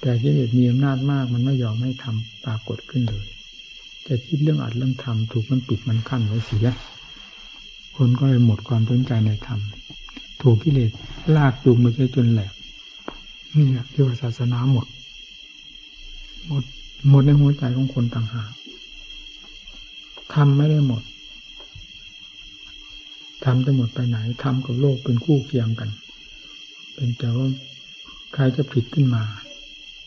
[0.05, 3.25] แต่กิเลสมีอำนาจมาก มันไม่ยอมให้ทำปรากฏขึ้นเลย
[4.07, 6.67] จะคิดเรื่องอัดเรื่องทำถูกมันปิดมันขั้นไว้เสีย
[7.95, 9.59] คนก็เลยหมดความสนใจในธรรม
[10.41, 10.91] ถูกกิเลส
[11.35, 11.85] ลากจูงไป
[12.15, 12.53] จนแหลก
[13.55, 14.85] นี่แหละที่ว่าศาสนาหมด
[16.47, 16.63] หมด
[17.09, 18.51] หมดในหัวใจของคนต่างหาก
[20.33, 21.03] ธรรมไม่ได้หมด
[23.45, 25.89] ธรรมจะหมดไปไหนธรรมกับโลกเป็นคู่เคียงกัน
[26.93, 27.47] เป็นแต่ว่า
[28.33, 29.23] ใครจะผิดขึ้นมา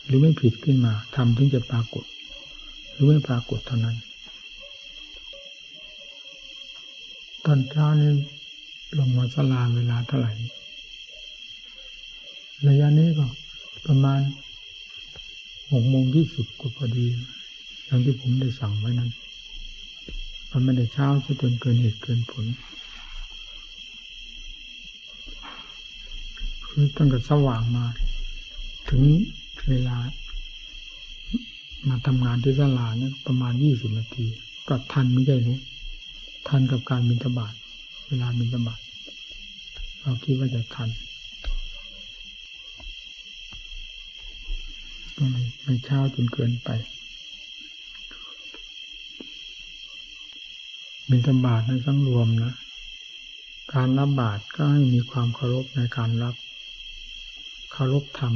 [0.07, 2.05] หรือไม่ผิดขึ้นมาธรรมถึงจะปรากฏ
[2.93, 3.97] หรือไม่ปรากฏเท่านั้น
[7.45, 8.11] ตอนเช้านี้
[8.99, 10.33] ลงมาสลาเวลาเท่าไหร่
[12.69, 13.27] ระยะนี้ก็
[13.87, 14.21] ประมาณ
[15.73, 17.07] หกโมงยี่สิบก็พอดี
[17.85, 19.11] อย่างที่ผมได้สั่งไว้นั้น
[20.51, 21.07] มันไม่ได้เช้า
[21.43, 22.47] จนเกินเหตุเกินผล
[26.67, 27.87] คือตั้งแต่สว่างมา
[28.91, 29.03] ถึง
[29.69, 29.97] เวลา
[31.89, 34.27] มาทำงานที่สลาเนี่ยประมาณยี่สิบนาที
[34.69, 35.61] ก็ทันไม่ได้เลย
[36.49, 37.55] ทันกับการบินทบาท
[38.09, 38.81] เวลาบินทบาท
[40.03, 40.89] เราคิดว่าจะทัน
[45.17, 46.71] ก็ไม่ไม่เช้าจนเกินไป
[51.11, 52.55] บินทบาทนั้นทั้งรวมนะ
[53.75, 56.35] การรับบาตรก็ให้มีความเคารพในการรับ
[57.73, 58.35] เคารพธรรม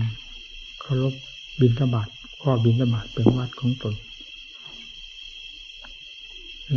[0.93, 1.15] ารพ
[1.61, 2.09] บินทบาท
[2.43, 3.95] ข้อบินทบาทเป็นวัดของตน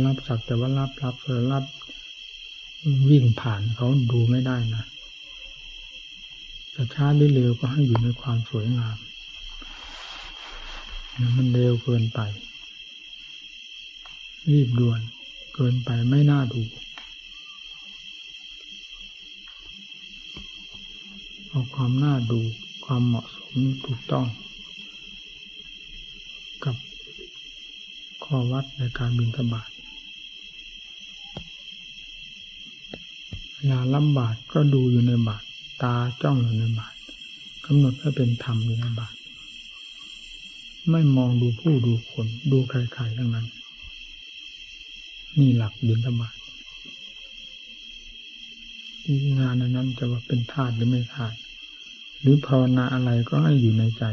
[0.04, 1.64] รับสักแต่ว่ารับรับเออรับ
[3.10, 4.84] วิ่งผ่านเขาดูไม่ได้นะ
[6.74, 8.96] จะช้าหรือเร็วก็ให้อยู่ในความสวยงาม
[11.36, 12.20] มันเร็วเกินไป
[14.50, 15.00] รีบด่วน
[15.54, 16.62] เกินไปไม่น่าดู
[21.48, 22.40] เอาความน่าดู
[22.84, 23.54] ความเหมาะสม
[23.84, 24.26] ถูกต้อง
[26.64, 26.76] กับ
[28.24, 29.68] ข้อวัดในการบินทบาท
[33.70, 35.42] ลาลำบากก็ดูอยู่ในบาท
[35.82, 36.94] ตาจ้องอยู่ในบาท
[37.66, 39.14] กำหนดให้เป็นธรรมอยู่ในบาท
[40.90, 43.46] ไม่มองดูผู้ดูคนดูใครๆทั้งนั้น
[45.38, 46.34] นี่หลักบินธบาต
[49.38, 51.36] งานนั้นจะว่าเป็นธาตุหรือไม่ธาตุ
[52.20, 54.04] หรือภาวนาอะไรก็ให้อยู่ในใจ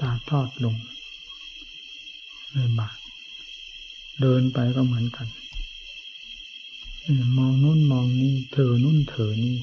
[0.00, 0.76] ตาทอดลง
[2.52, 2.96] ในบาท
[4.20, 5.28] เดินไปก็เหมือนกัน
[7.38, 9.56] มองนู้นมองนี่เธอนู้นเธอนี่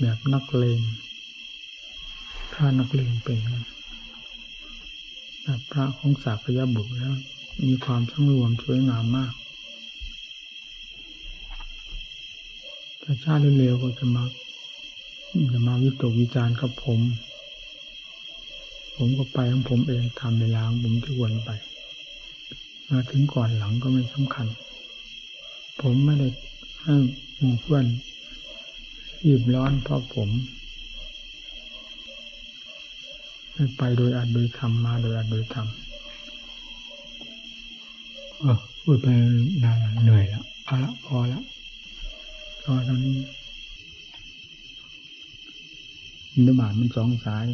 [0.00, 0.80] แบบนักเลง
[2.54, 3.38] ถ้านักเลงเป็น
[5.42, 7.14] แบบพระของสากยบุตรแล้ว
[7.64, 14.24] มีความทั้งรวมสวยงามมากาชาติเร็วก็จะมา
[15.52, 17.00] จะมาวิตกวิจารณ์กับผม
[18.96, 21.50] ผมก็ไปของผมเองทำเวลาของผมที่วนไป
[22.90, 24.46] มาถึงก่อนหลังก็ไม่สำคัญ
[25.80, 26.28] ผมไม่ได้
[26.82, 26.94] ให้
[27.36, 27.86] หมู่เพื่อน
[29.24, 30.28] รีบร้อนเพราะผม
[33.78, 35.66] ไปโดยอัดโดยทำมาโดยอัดโดยทำ
[38.40, 39.06] เออพูดไป
[39.64, 41.42] นานเหนื่อยแล้วเอาละพอแล้ว
[42.64, 43.18] พอตอนนี้
[46.34, 47.46] อินทบาทมันสองสาย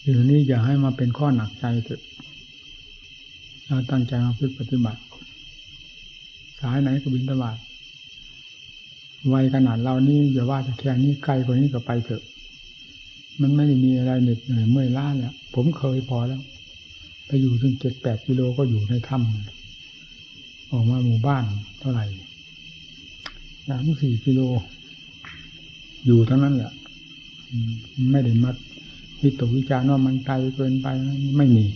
[0.00, 2.02] เดี๋ยวนี้อย่าให้มาเป็นข้อหนักใจเถอะ
[3.66, 5.00] เราตั้งใจมาพึ่งปฏิบัติ
[6.60, 7.58] สายไหนก็บินตบาด
[9.32, 12.22] วัยขนาดเรานี่อย่าว่าแต่แค่นี้ไกลกว่านี้ก็ไปเถอะ
[13.40, 16.42] มันไม่ได้มีอะไรเหน็ดเหนื่อยเมื่อยล้าเนี่ยผมเคยพอแล้ว
[17.26, 21.44] ไปอยู่ถึงเจ็ดแปดกิโลก็อยู่ในถ้ำออกมาหมู่บ้าน
[21.80, 22.04] เท่าไหร่
[23.68, 24.40] สามสี่กิโล
[26.06, 26.72] อยู่ทั้งนั้นแหละ
[28.10, 28.56] ไม่ได้มัด
[29.22, 30.86] วิตกวิจารณ์ว่ามันไกลเกินไป
[31.36, 31.66] ไม่มี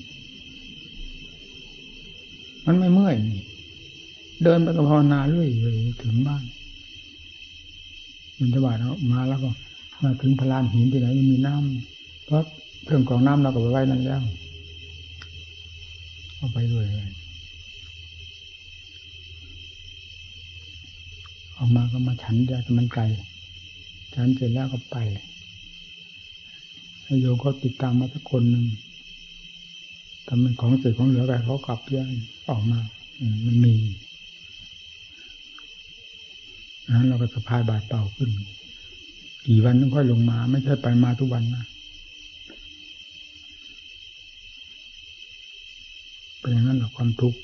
[2.67, 3.43] มันไม่เมื่อยนี่
[4.45, 5.67] เดินไปกับภาวนาเรื่อยไป
[6.03, 6.43] ถึงบ้าน
[8.39, 8.77] มินทบาท
[9.13, 9.51] มาแล้วก็
[10.03, 12.43] มาถึงพลานหินที่ไหนไม่มีน้ำเพราะ
[12.85, 14.21] เครื่องกรองน้ำเราก็ไปไว้นั่นแล้ว
[16.37, 17.09] เอาไปด้วยเลย
[21.59, 23.03] ออกมาก็มาฉันเดียวมันไกล
[24.15, 24.97] ฉันเสร็จแล้วก็ไป
[27.21, 28.65] โยมเขาติดตามมาสักคนหนึ่ง
[30.27, 32.05] ทำเป็นของเสร็จของเหลือไปเขากลับเรื่อ
[32.49, 32.81] ออกมา
[33.47, 33.75] มันมี
[36.95, 38.31] นั้นเราก็สะพายบาดเปล่าขึ้น
[39.47, 41.65] กี่วันต้องค่อยลงมา ไม่ใช่ไปมาทุกวันนะ
[46.39, 47.39] เป็นอย่างนั้นหรอความทุกข์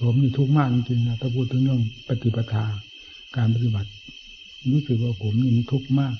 [0.00, 2.64] ผมมีทุกข์มากจริงๆนะถ้าพูดถึงเรื่องปฏิปทา
[3.36, 3.90] การปฏิบัติ
[4.72, 6.14] รู้สึกว่าผมนี่มันทุกข์มาก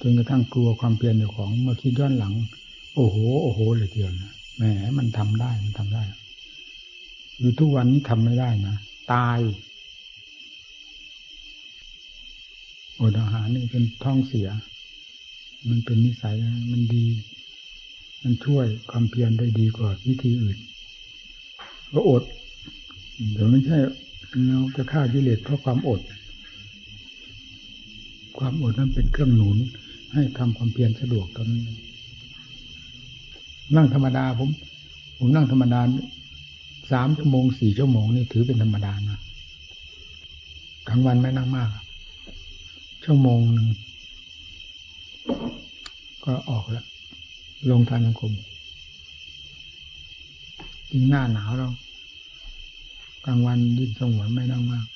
[0.00, 2.34] จนกระทั่งกลัวความเปลี่ยนของเมื่อคิดย้อนหลัง
[2.94, 4.62] โอ้โห โอ้โหเลยเดียวนะแหม
[4.98, 6.02] มันทำได้มันทำได้
[7.38, 8.76] อยู่ทุกวันนี้ทำไม่ได้นะ
[9.12, 9.38] ตาย
[13.00, 14.48] อดอาหารนี่เป็นท้องเสีย
[15.68, 16.36] มันเป็นนิสัย
[16.72, 17.06] มันดี
[18.22, 20.58] มันช่วยความเพียรได้ดีกว่าวิธีอื่น
[21.94, 22.22] ก็อด
[23.32, 23.78] เดี๋ยวไม่ใช่
[24.48, 26.00] เราจะฆ่ากิเลสเพราะความอด
[28.38, 29.56] ความอดนั้นเป็นเครื่องหนุน
[30.12, 31.62] ให้ทำความเพียรสะดวกตอนนั้น
[33.76, 34.48] นั่งธรรมดาผม
[35.18, 35.80] ผมนั่งธรรมดา
[36.92, 39.20] สามชั่วโมงสี่ชั่วโมงนี่ถือเป็นธรรมดานะ
[40.88, 41.68] ทั้งวันไม่นั่งมาก
[43.04, 43.68] ชั่วโมงหนึ่ง
[46.24, 46.86] ก็ออกแล้ว
[47.70, 48.32] ลงทานยังคม
[50.90, 51.68] จริงหน้าหนาวเรา
[53.24, 54.86] กลางวันยิ่งสงวนไม่นั่งมาก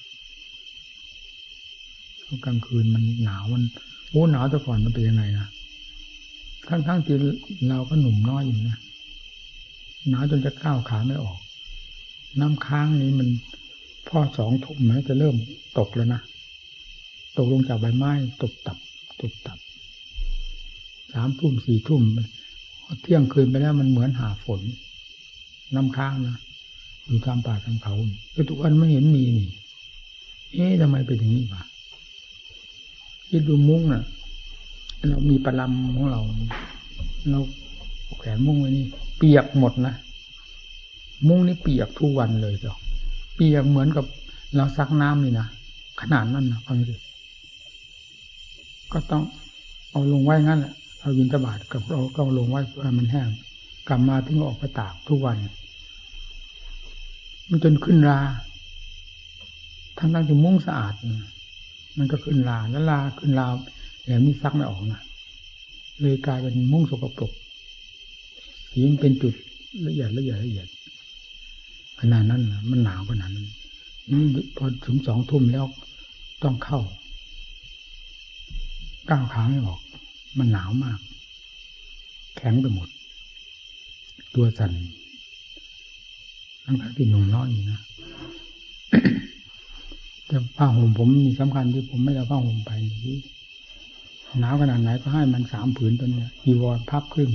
[2.23, 3.63] เพราะกลางคืนมันหนาวมัน
[4.11, 5.49] โอ้หนาวแต่ก่อนมันเป็นยังไงนะ
[6.69, 7.17] ทั้งทั้งที่
[7.69, 8.79] เราก็หนุ่มน้อยอยู่นะ
[10.09, 11.39] หนาวจนจะก้าวขาไม่ออก
[12.41, 13.29] น้ำค้างนี้มัน
[14.09, 15.37] พ่อสองทุ่มไหมจะเริ่ม
[15.79, 16.21] ตกแล้วนะ
[17.37, 18.11] ตกลงจากใบไม้
[18.43, 18.79] ตกตับ
[19.21, 19.59] ตกตับ
[21.13, 22.03] สามทุ่มสี่ทุ่ม
[23.03, 24.61] เที่ยงคืนไปแล้วมันเหมือนหาฝน
[25.75, 26.37] น้ำค้างนะ
[27.09, 27.95] อยู่ตามป่าตามเขา
[28.33, 29.49] แต่ทุกวันไม่เห็นมีนี่
[30.53, 31.63] เอ๊ะทำไมเป็นอย่างนี้วะ
[33.31, 34.03] คิดดูมุ้งน่ะ
[35.09, 36.21] เรามีประลำของเรา
[37.31, 37.41] เรา
[38.19, 38.87] แขวนมุ้งไว้นี่
[39.19, 39.95] เปียกหมดนะ
[41.29, 42.77] มุ้งนี่เปียกทุกวันเลยจ้ะ
[43.37, 44.05] เปียกเหมือนกับ
[44.57, 45.47] เราซักน้ำนี่นะ
[46.01, 46.95] ขนาดนั้นนะฟังดิ
[48.93, 49.23] ก็ต้อง
[49.91, 53.29] เอาลงไว้งั้นแหละเอาวินตบาทกับเราก็ลงไว้เพื่อมันแห้ง
[53.89, 55.37] กลับมาถึงออกไปตากทุกวัน
[57.49, 58.21] มันจนขึ้นรา
[59.99, 60.95] ทั้งทั้งที่มุ้งสะอาด
[61.99, 63.47] มันก็ขึ้นราแล้วลาขึ้นรา
[64.03, 65.03] แต่มีซักไม่ออกนะ
[66.01, 67.33] เลยกลายเป็นมุ้งสกปรก
[68.71, 69.35] สีมันเป็นจุด
[69.87, 70.69] ละเอียดละเอียดละเอียด
[72.01, 73.49] ขนาดนั้นนะมันหนาวขนาดนั้น
[74.11, 75.65] นี่พอถึงสองทุ่มแล้ว
[76.43, 76.81] ต้องเข้า
[79.11, 79.81] ก้าวขาไม่ออก
[80.39, 80.99] มันหนาวมาก
[82.37, 82.89] แข็งไปหมด
[84.35, 84.73] ตัวสั่น
[86.69, 87.81] ทั้งที่หนุ่มน้อยนะ
[90.27, 92.71] แต่ผ้าห่มผมมีสำคัญที่ผมไม่เอาผ้าห่มไป
[93.07, 93.19] นี่
[94.39, 97.31] หนาวขนาดไหนก็ให้มันสามผืนตัวเนี้ยอีวอนพับครึ่ง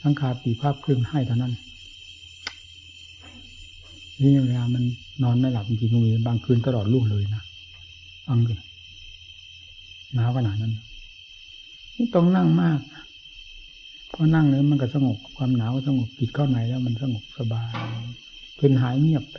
[0.00, 1.52] ทั้งคาปีพับครึ่งให้เท่านั้น
[4.20, 4.84] นี่เวลามัน
[5.22, 7.42] นอนไม่หลับจริงๆมีบางคืนตลอดลูกเลยนะ
[8.26, 8.58] ฟังเลย
[10.14, 10.72] หนาวขนาดนั้น
[11.96, 12.80] นี่ต้องนั่งมาก
[14.12, 17.70] พอนั่งเลยมันก็สงบความหนาวสงบปิดเข้าในแล้วมันสงบสบาย
[18.60, 19.36] จนหายเงียบไป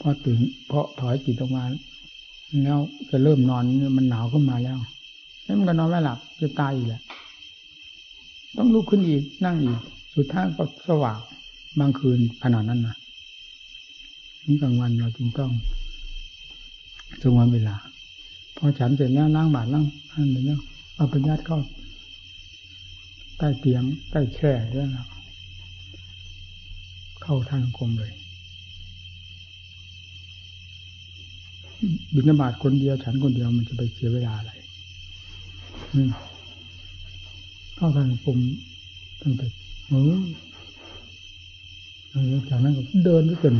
[0.00, 1.64] พอตื่นเพราะถอยจิตออกมา
[2.64, 2.78] แล้ว
[3.10, 3.64] จะเริ่มนอน
[3.96, 4.78] มันหนาวขึ้นมาแล้ว
[5.46, 7.02] นี่มันก็นอนไม่หลับจะตายอีกแหละ
[8.56, 9.80] ต้องลุกขึ้นอีกนั่งอีก
[10.14, 11.18] สุดท้ายก็สว่าง
[11.78, 12.96] บางคืนขนาดนั้นนะ
[14.46, 15.50] นี่กลางวันเราจึงต้อง
[17.22, 17.76] จงวันเวลา
[18.56, 20.60] พอฉันเสร็จแล้วล้างบาตรล้างอันนี้แล้ว
[20.96, 21.58] เอาไปยัดเข้า
[23.38, 24.88] ใต้เตียงใต้แคร่แล้ว
[27.22, 28.12] เข้าทางกรมเลย
[32.14, 34.52] บิณฑบาตคนเดียว ฉันคนเดียวมันจะไปเสียเวลาอะไร
[37.76, 38.38] เข้าทางกรม
[39.22, 39.46] ตั้งแต่
[39.88, 39.94] เอ
[42.32, 43.54] อจากนั้นก็เดินด้วยกัน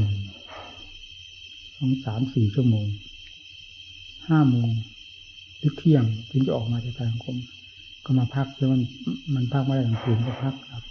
[1.77, 2.87] สองสามสี่ชั่วโมง
[4.29, 4.71] ห้าโมง
[5.59, 7.37] หรือเที่ยงถึงจะออกมาจากทางกรม
[8.05, 8.83] ก็มาพักแล้วมัน
[9.35, 10.85] มันพักไม่ได้กลางคืนก็พักครับ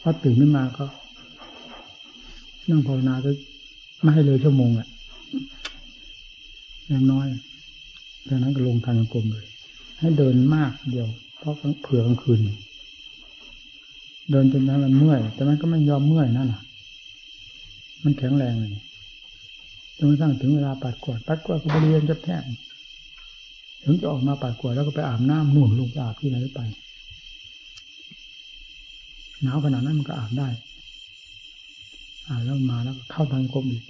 [0.00, 0.84] พอตื่นขึ้นมาก็
[2.70, 3.30] นั่งภาวนาก็
[4.00, 4.88] ไม่ให้เลยชั่วโมงอะ
[6.88, 7.26] อย่างน้อย
[8.28, 9.46] ดังนั้นก็ลงทางกลมเลย
[9.98, 12.40] ให้เดินมากเดียว เพราะเผื่อกลางคืน
[14.30, 16.62] เดินจนนั้นมันเมื่อย แต่มันก็ไม่ยอมเมื่อยนั่นแหละ
[18.04, 18.70] มันแข็งแรงเลย
[19.98, 22.44] จนกระทั่งถึงเวลาปัดกวาดปัดกวาดก็บริเวณจะแท่ง
[23.84, 26.60] ถึงจะออกมาปัดกวาดแล้วก็ไปอาบน้ำนุ่นลูกอาบที่ไหนไป
[29.42, 30.48] หนาวขนาดนั้นมันก็อาบได้
[32.28, 33.84] อาแล้วมาแล้วเข้าทางกรมอีก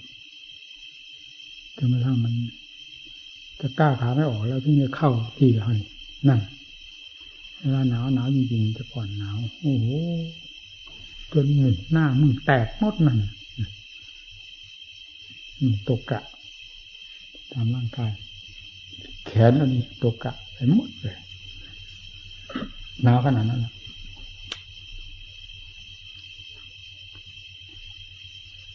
[1.76, 2.34] จนกระทั่งมัน
[3.60, 5.74] จะกล้าขาไม่ออกแล้วที่จะเข้าที่ให้
[6.28, 6.40] นั่น
[7.60, 9.86] เวลาหนาวหนาวจริงๆจะก่อนหนาวโอ้โห
[11.32, 13.18] จนหนึ่งหน้ามึงแตกมดนั่น
[15.88, 16.22] ตกกะ
[17.52, 18.12] ตามร่างกาย
[19.26, 21.16] แขนแล้วนี่ตกกะไปหมดเลย
[23.02, 23.66] หนาวขนาดนั้น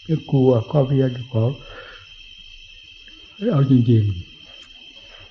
[0.09, 1.43] ก็กลัวก็พยายามขอ
[3.53, 4.03] เอาจริง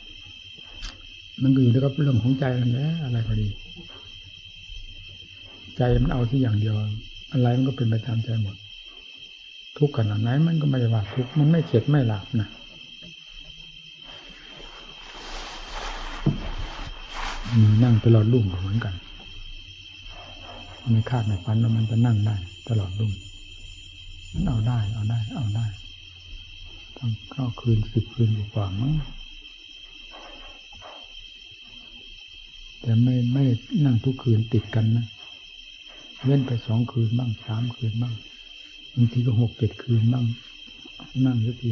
[0.06, 3.48] ๆ มันก็อยู่แล้วก็เรื่องของใจนั่นแหละอะไรก็ดี
[5.76, 6.74] ใจมันเอาที่อย่างเดียว
[7.32, 8.56] อะไรมันก็เป็นไปตามใจหมด
[9.78, 12.48] ทุกข์ขนาดไหนมันก็ไม่ได้ว่าทุกข์มันไม่เข็ดไม่หลับนะ
[17.54, 18.94] มีนั่งตลอดรุ่งเหมือนกัน
[20.90, 22.36] ไม่คาดไม่ฝันว่ามันจะนั่งได้
[22.68, 23.12] ตลอดรุ่ง
[24.32, 25.66] มันเอาได้ เอาได้ เอาได้
[26.96, 28.92] ต้งเข้าคืนสิบคืนกว่ามั้ง
[32.80, 33.44] แต่ไม่ไม่
[33.84, 35.06] นั่งทุกคืนติดกันนะ
[36.24, 38.14] เว้นไปสองคืนบ้างสามคืนบ้าง
[38.94, 40.24] บางทีก็หกเจ็ดคืนบ้าง
[41.24, 41.70] นั่งสักที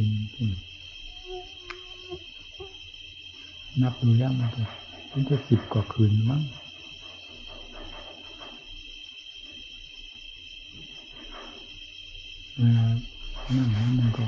[3.81, 4.63] นับดูแล้วมันจะ
[5.11, 6.41] มันจะสิบกว่าคืนมั้ง
[12.57, 12.85] เวลา
[13.55, 14.25] นั่งแล้วมันก็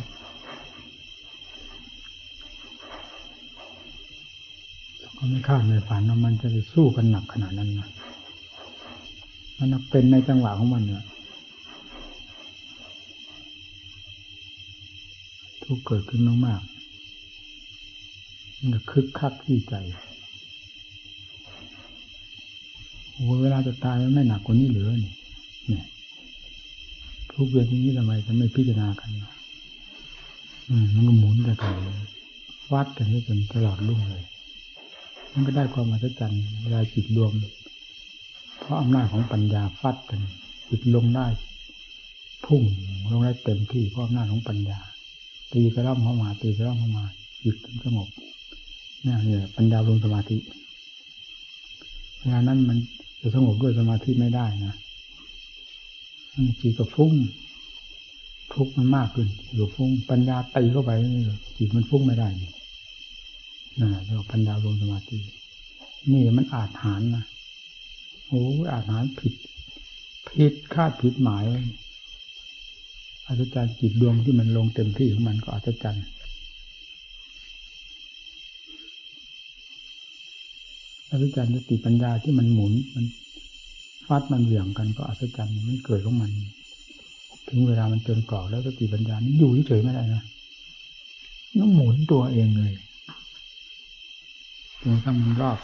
[5.17, 7.88] ก็ไม่คาดไม่ฝันว่ามันจะไปสู้กันหนักขนาดนั้นนะ
[9.57, 11.03] มันเป็นในจังหวะของมันเนี่ย
[15.63, 19.75] ทุกเกิดขึ้นมากๆมันก็คึกคักที่ใจ
[23.11, 25.13] โอ้เวลาจะตายมันไม่หนักกว่านี้เหลือนี่
[25.67, 25.86] เนี่ย
[27.39, 29.09] ทุกเวทีนี้ทำไมจะไม่พิจารณากัน
[30.69, 31.69] อืมมันก็หมุนแต่ไกล
[32.73, 34.23] วัดกันให้จนตลอดรุ่งเลย
[35.33, 37.31] มันก็ได้ความมหัศจรรย์เวลาจิตรวม
[38.59, 40.21] เพราะอำนาจของปัญญาฟัดกัน
[40.69, 41.27] จิตลงได้
[42.45, 42.63] พุ่ง
[43.11, 44.79] ลงได้เต็มที่เพราะอำนาจของปัญญา
[45.53, 47.05] ตีกระร่ำเข้ามาตีกระร่ำเข้ามา
[47.43, 48.07] จิตสงบ
[49.05, 50.37] นี่เนี่ยปัญญาลงสมาธิ
[52.19, 52.77] เวลานั้นมัน
[53.21, 54.75] จะสงบด้วยสมาธิไม่ได้นะ
[56.61, 57.13] จิตก็ฟุ้ง
[58.53, 60.91] ทุกข์มันมากขึ้นอยู่ฟุ้งปัญญาตีเข้าไป
[61.57, 62.51] จิตมันฟุ้งไม่ได้นี่
[63.80, 65.17] นั่นเราปัญญารวมสมาธิ
[66.11, 67.23] นี่มันอาจหารนะ
[68.27, 69.34] โอ้อาจหารผิด
[70.30, 71.45] ผิดคาดผิดหมาย
[73.25, 76.05] อาจารย์จิตดวงที่มันลงเต็มที่ของมันก็อาจารย์
[81.09, 83.05] อาจารย์สติปัญญาที่มันหมุนมัน
[84.10, 86.32] ฟัดมันเหวี่ยงกันก็อัศจรรย์มันเกิดของมัน
[87.49, 90.24] ถึงเวลามันจนกรอบแล้วสติปัญญานี่อยู่เฉยไม่ได้นะ
[91.60, 92.74] ต้องหมุนตัวเองเลย
[94.82, 95.57] จนถ้ามันรอบ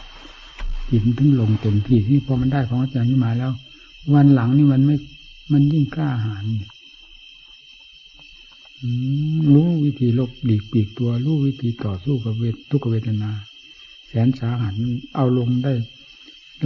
[0.90, 3.52] จิตถึงลงเต็มที่ที่พอมันได้ของอาจารย์นี้มาแล้ว
[4.14, 4.96] วันหลังนี่มันไม่
[5.52, 6.44] มันยิ่งกล้าหาญ
[9.54, 13.30] รู้วิธีลบหลีกปีกตัว รู้วิธีต่อสู้กับเวททุกเวทนา
[14.08, 14.74] แสนสาหัส
[15.14, 15.72] เอาลงได้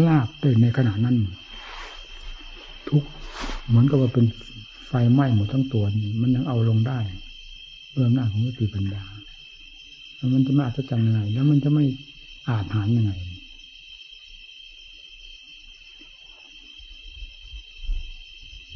[0.07, 1.17] ลาบได้ในขณะนั้น
[2.91, 3.05] ทุก
[3.69, 4.27] เหมือนกับว่าเป็น
[4.87, 6.99] ไฟไหม้หมดทั้งตัวนี่มันยังเอาลงได้
[7.93, 9.05] เรื่องหน้าของสติปัญญา
[10.17, 11.85] แล้วมันจะไม่อัศจรรย์ยังไง แล้วมันจะไม่
[12.49, 13.13] อาจหารยังไง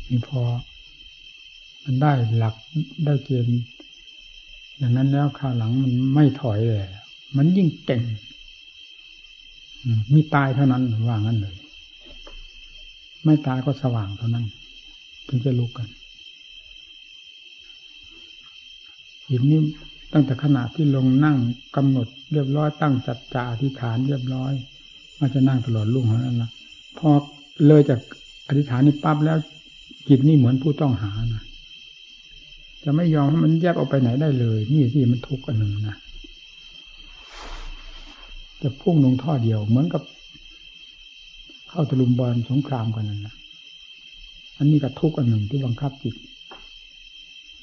[0.09, 0.41] นี่พอ
[1.85, 2.55] มันได้หลัก
[3.05, 3.63] ได้เกณฑ์
[4.79, 6.85] อย่างนั้นแล้วคราวหลังมันไม่ถอยเลย
[7.37, 8.03] มันยิ่งเก่ง
[10.15, 11.55] มีตายเท่านั้นว่างั้นเลย
[13.25, 14.47] ไม่ตายก็สว่างเท่านั้น
[15.29, 15.89] ถึงจะลุกกัน
[19.29, 19.61] หินนี้
[20.13, 21.37] ตั้งแต่ขณะที่ลงนั่ง
[21.77, 24.53] กำหนดเรียบร้อยตั้งจัดจ่าอธิษฐานเรียบร้อย
[25.19, 26.51] มาจะนั่งตลอดรุ่งเท่านั้นละ
[26.99, 27.09] พอ
[27.67, 28.01] เลยจาก
[28.49, 29.39] อธิษฐานนี้ปั๊บแล้ว
[30.09, 31.45] จิตนี่เหมือนผู้ต้องหานะ
[32.85, 35.97] จะไม่ยอมให้มันแยกออกไปไหนได้เลย นี่ที่มันทุกข์อันหนึ่งนะ
[38.63, 40.03] จะพุ่งลงท่อเดียวเหมือนกับ
[41.75, 43.35] เข้าตะลุมบอลสงครามกันนั่นนะ
[44.59, 46.15] อันนี้ก็ทุกข์อันหนึ่งที่บังคับจิต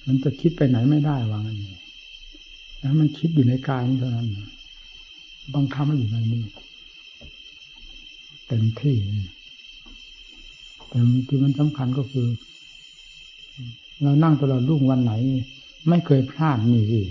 [0.08, 1.74] มันจะคิดไปไหนไม่ได้วางันนี้
[2.80, 4.28] แล้วมันคิดอยู่ในกายนี้เท่านั้น
[5.56, 6.44] บังคับมันอยู่ในนี้
[8.48, 8.96] เต็มที่
[10.88, 12.28] แต่ที่มันสำคัญก็คือ
[14.02, 15.14] เรานั่งตลอดรุ่งวันไหน
[15.90, 17.02] ไม่เคยพลาดนี่สิ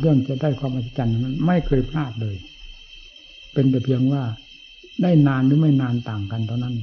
[0.00, 2.36] เรื่องจะได้ความอัศจรรย์นั้น ไม่เคยพลาดเลย
[3.52, 4.24] เป็นแต่เพียงว่า
[5.02, 6.74] ได้นานหรือไม่นานต่างกันเท่านั้น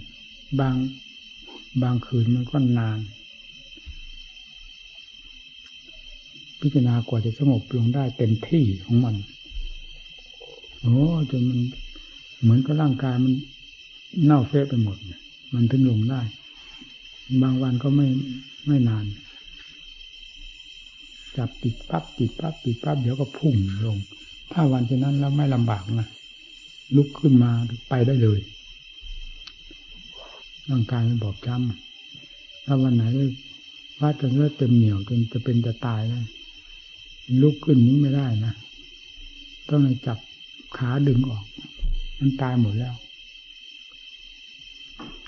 [0.60, 0.76] บาง
[1.84, 3.00] บางคืนมันก็นาน
[6.60, 9.16] พิจารณากว่าจะสงบลงได้เต็มที่ของมัน
[10.82, 11.00] โอ้
[11.32, 11.60] จนมัน
[12.42, 13.34] เหมือนกับร่างกายมัน
[14.26, 14.98] เน่าเฟะไปหมด
[15.54, 16.22] มันถึงลงได้
[17.42, 18.08] บางวันก็ไม่
[18.68, 19.06] ไม่นาน
[21.38, 23.56] จับติดปั๊บติดปั๊บติดปั๊บเดี๋ยวก็พุ่ง
[23.86, 23.98] ลง
[24.52, 26.08] ถ้าวันเช่นนั้นแล้วไม่ลำบากนะ
[26.96, 27.52] ลุกขึ้นมา
[27.90, 28.40] ไปได้เลย
[30.70, 33.04] ร่างกายมันบอบช้ำถ้าวันไหน
[34.00, 36.26] ว่าจนเลือดเต็มเหนียวจนจะเป็นจะตายแล้ว
[37.42, 38.54] ลุกขึ้นนี้ไม่ได้นะ
[39.68, 40.18] ต้องในจับ
[40.78, 41.46] ขาดึงออก
[42.20, 42.96] มันตายหมดแล้ว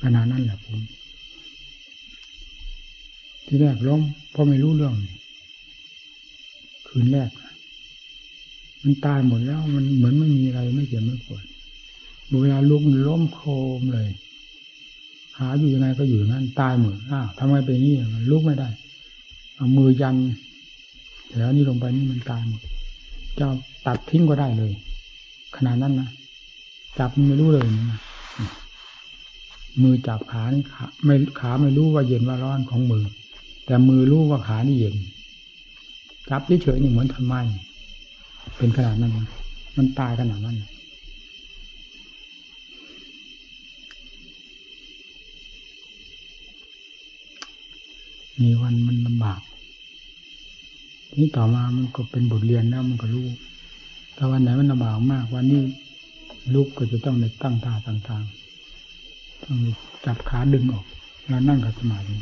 [0.01, 0.79] ขนาดนั้นแหละผม
[3.45, 4.01] ที่แรกล้ม
[4.31, 4.95] เพราะไม่รู้เรื่อง
[6.88, 7.29] คืนแรก
[8.88, 11.43] มันตายหมดแล้วมันเหมือนไม่มีอะไรไม่เจ็บไม่ปวด
[12.41, 13.49] เวลาลุกมันล้มโคร
[13.80, 14.09] มเลย
[15.38, 18.69] หาอยู่ยังไงก็อยู่นั่นตายหมดอ้าวทำไมเป็นอย่างนี้มันลุกไม่ได้
[19.55, 20.15] เอามือยัน
[21.27, 22.61] แถวนี้ลงไปนี่มันตายหมด
[23.39, 23.47] จะ
[23.88, 24.72] ตัดทิ้งก็ได้เลย
[25.55, 26.09] ขนาดนั้นนะ
[26.99, 27.99] จับไม่รู้เลยนะ
[29.81, 33.05] มือจับขานี่ขาไม่ขาไม่รู้ว่าเย็นว่าร้อนของมือ
[33.65, 34.95] แต่มือรู้ว่าขานี่เย็น
[36.30, 37.35] จับเฉยๆนี่เหมือนทำไม
[38.57, 39.13] เป็นขนาดนั้น
[39.77, 40.57] มันตายขนาดนั้น
[48.41, 49.41] มีวันมันลำบาก
[51.17, 53.27] นี่ต่อมามันก็เป็นบทเรียนแล้วมันก็รู้
[54.13, 55.61] แต่วันไหนมันลำบากมาก วันนี้
[56.53, 59.57] ลุกก็จะต้องในตั้งท่าต่างๆต้อง
[60.05, 60.85] จับขาดึงออก
[61.27, 62.15] แล้วนั่งกับสมาธิ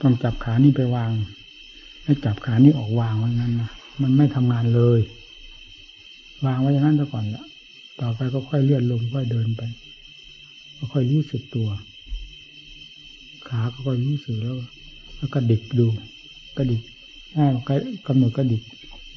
[0.00, 1.10] ต้องจับขานี่ไปวาง
[2.04, 3.70] ให้จับขานี่ออกวางไว้นั้นนะ
[4.02, 5.00] มันไม่ทำงานเลย
[6.46, 7.44] วางไว้อย่างนั้นซะก่อนละ
[8.00, 9.62] ต่อไปก็ค่อยเลื่อนลงค่อยเดินไป
[10.76, 11.68] ก็ค่อยรู้สึกตัว
[13.48, 14.56] ขาก็ค่อยรู้สึกแล้ว
[15.16, 15.86] แล้วก็ดิกดู
[16.56, 16.82] กระดิก
[17.34, 17.44] ถ้า
[18.06, 18.62] กำหนดกระดิก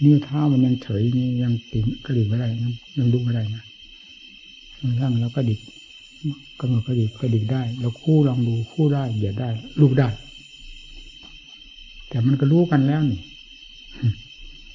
[0.03, 2.47] นิ้วเท้ามันยังเฉยนี่ยังติดกระดิกไม่ได้
[2.97, 3.64] ยังลุกไม่ได้นะ
[5.02, 5.60] นั่งแล้วก็ดิก
[6.60, 9.49] กำหนดกระดิกกระดิกได้ แล้วคู่ลองดูคู่ได้เหยียดได้
[9.81, 10.07] ลุกได้
[12.10, 13.22] แต่มันก็รู้กันแล้วนี่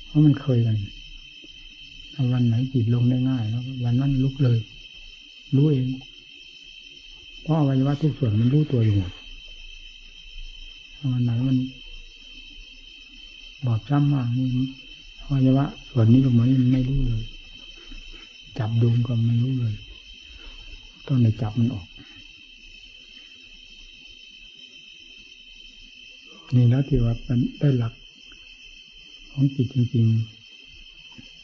[0.07, 0.77] เพราะมันเคยกัน
[2.33, 4.59] วันไหนจิตลงได้ง่ายแล้ววันนั้นลุกเลย
[5.57, 5.87] รู้เอง
[7.43, 9.13] เพราะอวัยวะทุกส่วนมันรู้ตัวอยู่หมด
[11.13, 11.59] วันไหนมัน
[13.67, 14.47] บอบช้ำมากนี่
[15.23, 17.23] อวัยวะส่วนนี้ลงมานี่ไม่รู้เลย
[18.59, 19.75] จับดูก็ไม่รู้เลย
[21.07, 21.87] ต้องในจับมันออก
[26.55, 27.93] นี่แล้วที่ว่ามันได้หลัก
[29.33, 30.40] ของจิตจริง ๆ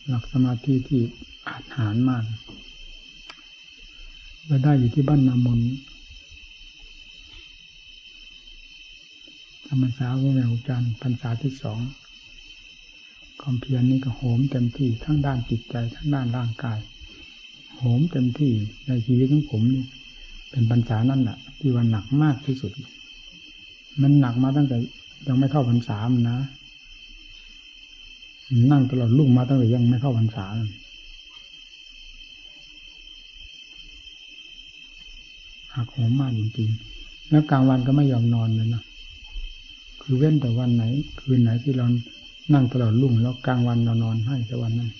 [0.08, 1.02] หลักสมาธิที่
[1.48, 2.24] อาหารมาก
[4.46, 5.60] เราได้อยู่ที่บ้านนามน
[9.68, 11.80] ธรรมษาของแม่อุจารย์พรรษาที่สอง
[13.40, 16.78] ความเพียรนี่ก็โหมเต็มที่ทั้งด้านจิตใจทั้งด้านร่างกาย
[17.76, 18.52] โหมเต็มที่
[18.88, 19.84] ในชีวิตของผมนี่
[20.50, 22.72] เป็นพรรษานั่นแหละที่วันหนักมากที่สุด
[24.02, 24.76] มันหนักมาตั้งแต่
[25.26, 26.38] ยังไม่เข้าพรรษามันนะ
[28.70, 30.46] นั่งตลอดลุ่งมาตั้งแต่ยังไม่เข้าพรรษา
[35.74, 38.82] หักโหมมากจริงๆ แล้วกลางวันก็ไม่ยอมนอนเลยนะ
[40.02, 40.82] คือเว้นแต่วันไหน
[41.20, 41.86] คืนไหนที่เรา
[42.52, 44.90] นั่งตลอดรุ่งแล้วกลางวันเรานอนให้แต่วันนั้น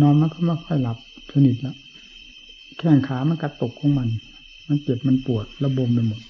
[0.00, 0.98] นอนมันก็ไม่ค่อยหลับ
[1.32, 1.76] สนิทแล้ว
[2.78, 4.08] แข้งขามันกระตกของมัน
[4.68, 6.20] มันเจ็บมันปวดระบมไปหมด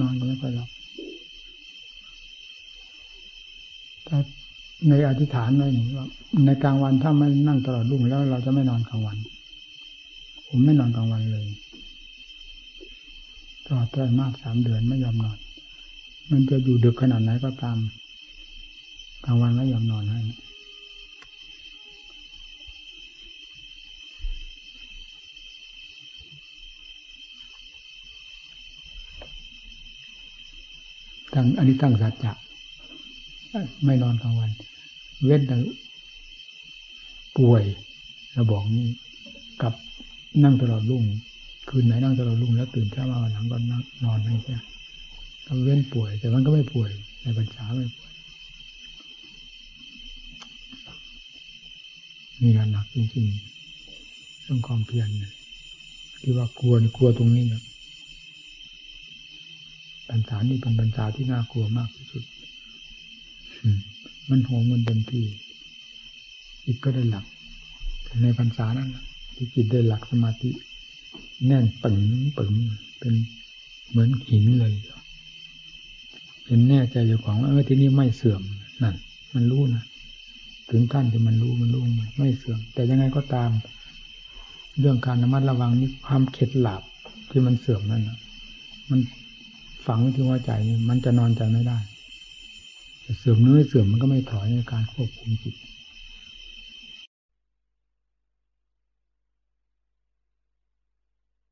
[0.00, 0.68] นอนก็ไม่ค่อยหลับ
[4.88, 6.06] ในอธิษฐานไว้นี่ว่า
[6.46, 9.16] ในกลางวันถ้าไม่นั่งตลอดรุ่งแล้วเราจะไม่นอนกลางวัน
[10.48, 11.46] ผมไม่นอนกลางวันเลย
[13.66, 15.38] ตลอดไตรมาสสามเดือนไม่ยอมนอน
[16.30, 17.78] มันจะอยู่ดึกขนาดไหนก็ตาม
[19.24, 20.20] กลางวันไม่ยอมนอนให้
[31.34, 32.32] ตั้งอันนี้ตั้งสัจจะ
[33.84, 34.50] ไม่นอนกลางวัน
[35.24, 35.56] เว้นแต่
[37.38, 37.62] ป่วย
[38.32, 38.88] เราบอกนี่
[39.62, 39.74] กับ
[40.42, 41.04] นั่งตลอดรุ่ง
[41.68, 44.56] คืนไหนนั่งตลอดรุ่งแล้วตื่นเช้ามาวันหลังก็นั่งนอนไม่ใช่
[45.46, 46.90] ก็เว้นป่วย แต่มันก็ไม่ป่วย
[47.22, 48.12] ในปัญษาไม่ป่วย
[52.42, 55.32] นี่แหละหนักจริงๆเรื่องความเพียรเนี่ย
[56.20, 57.62] ที่ว่ากลัวนี่กลัวตรงนี้เนี่ย
[60.08, 62.24] ปัญษานี่เป็นปัญษาที่น่ากลัวมากที่สุด
[64.30, 65.24] มันโหมมันเต็มที่
[66.64, 67.24] จิตก็ได้หลัก
[68.22, 68.88] ในพรรษานั้น
[69.36, 70.50] ที่จิตได้หลักสมาธิ
[71.46, 71.98] แน่นปึง
[72.38, 72.52] ปึง
[72.98, 73.14] เป็น
[73.90, 74.72] เหมือนหินเลย
[76.44, 78.42] เป็นแน่ใจอยู่ของว่าเออที่นี่ไม่เสื่อม
[78.82, 78.94] นั่น
[79.34, 79.84] มันรู้นะ
[80.70, 81.82] ถึงขั้นที่มันรู้มันรู้
[82.18, 83.50] ไม่เสื่อม แต่ยังไงก็ตาม
[84.80, 86.82] เรื่องการระมัดระวังนี่ความเข็ดหลับ
[87.30, 88.02] ที่มันเสื่อมนั่น
[88.90, 89.00] มัน
[89.86, 91.78] ฝังที่หัวใจนี่มันจะนอนใจไม่ได้
[93.16, 95.54] เสื่อมเนื้อเสื่อมมันก็ไม่ถอยในการควบคุมจิต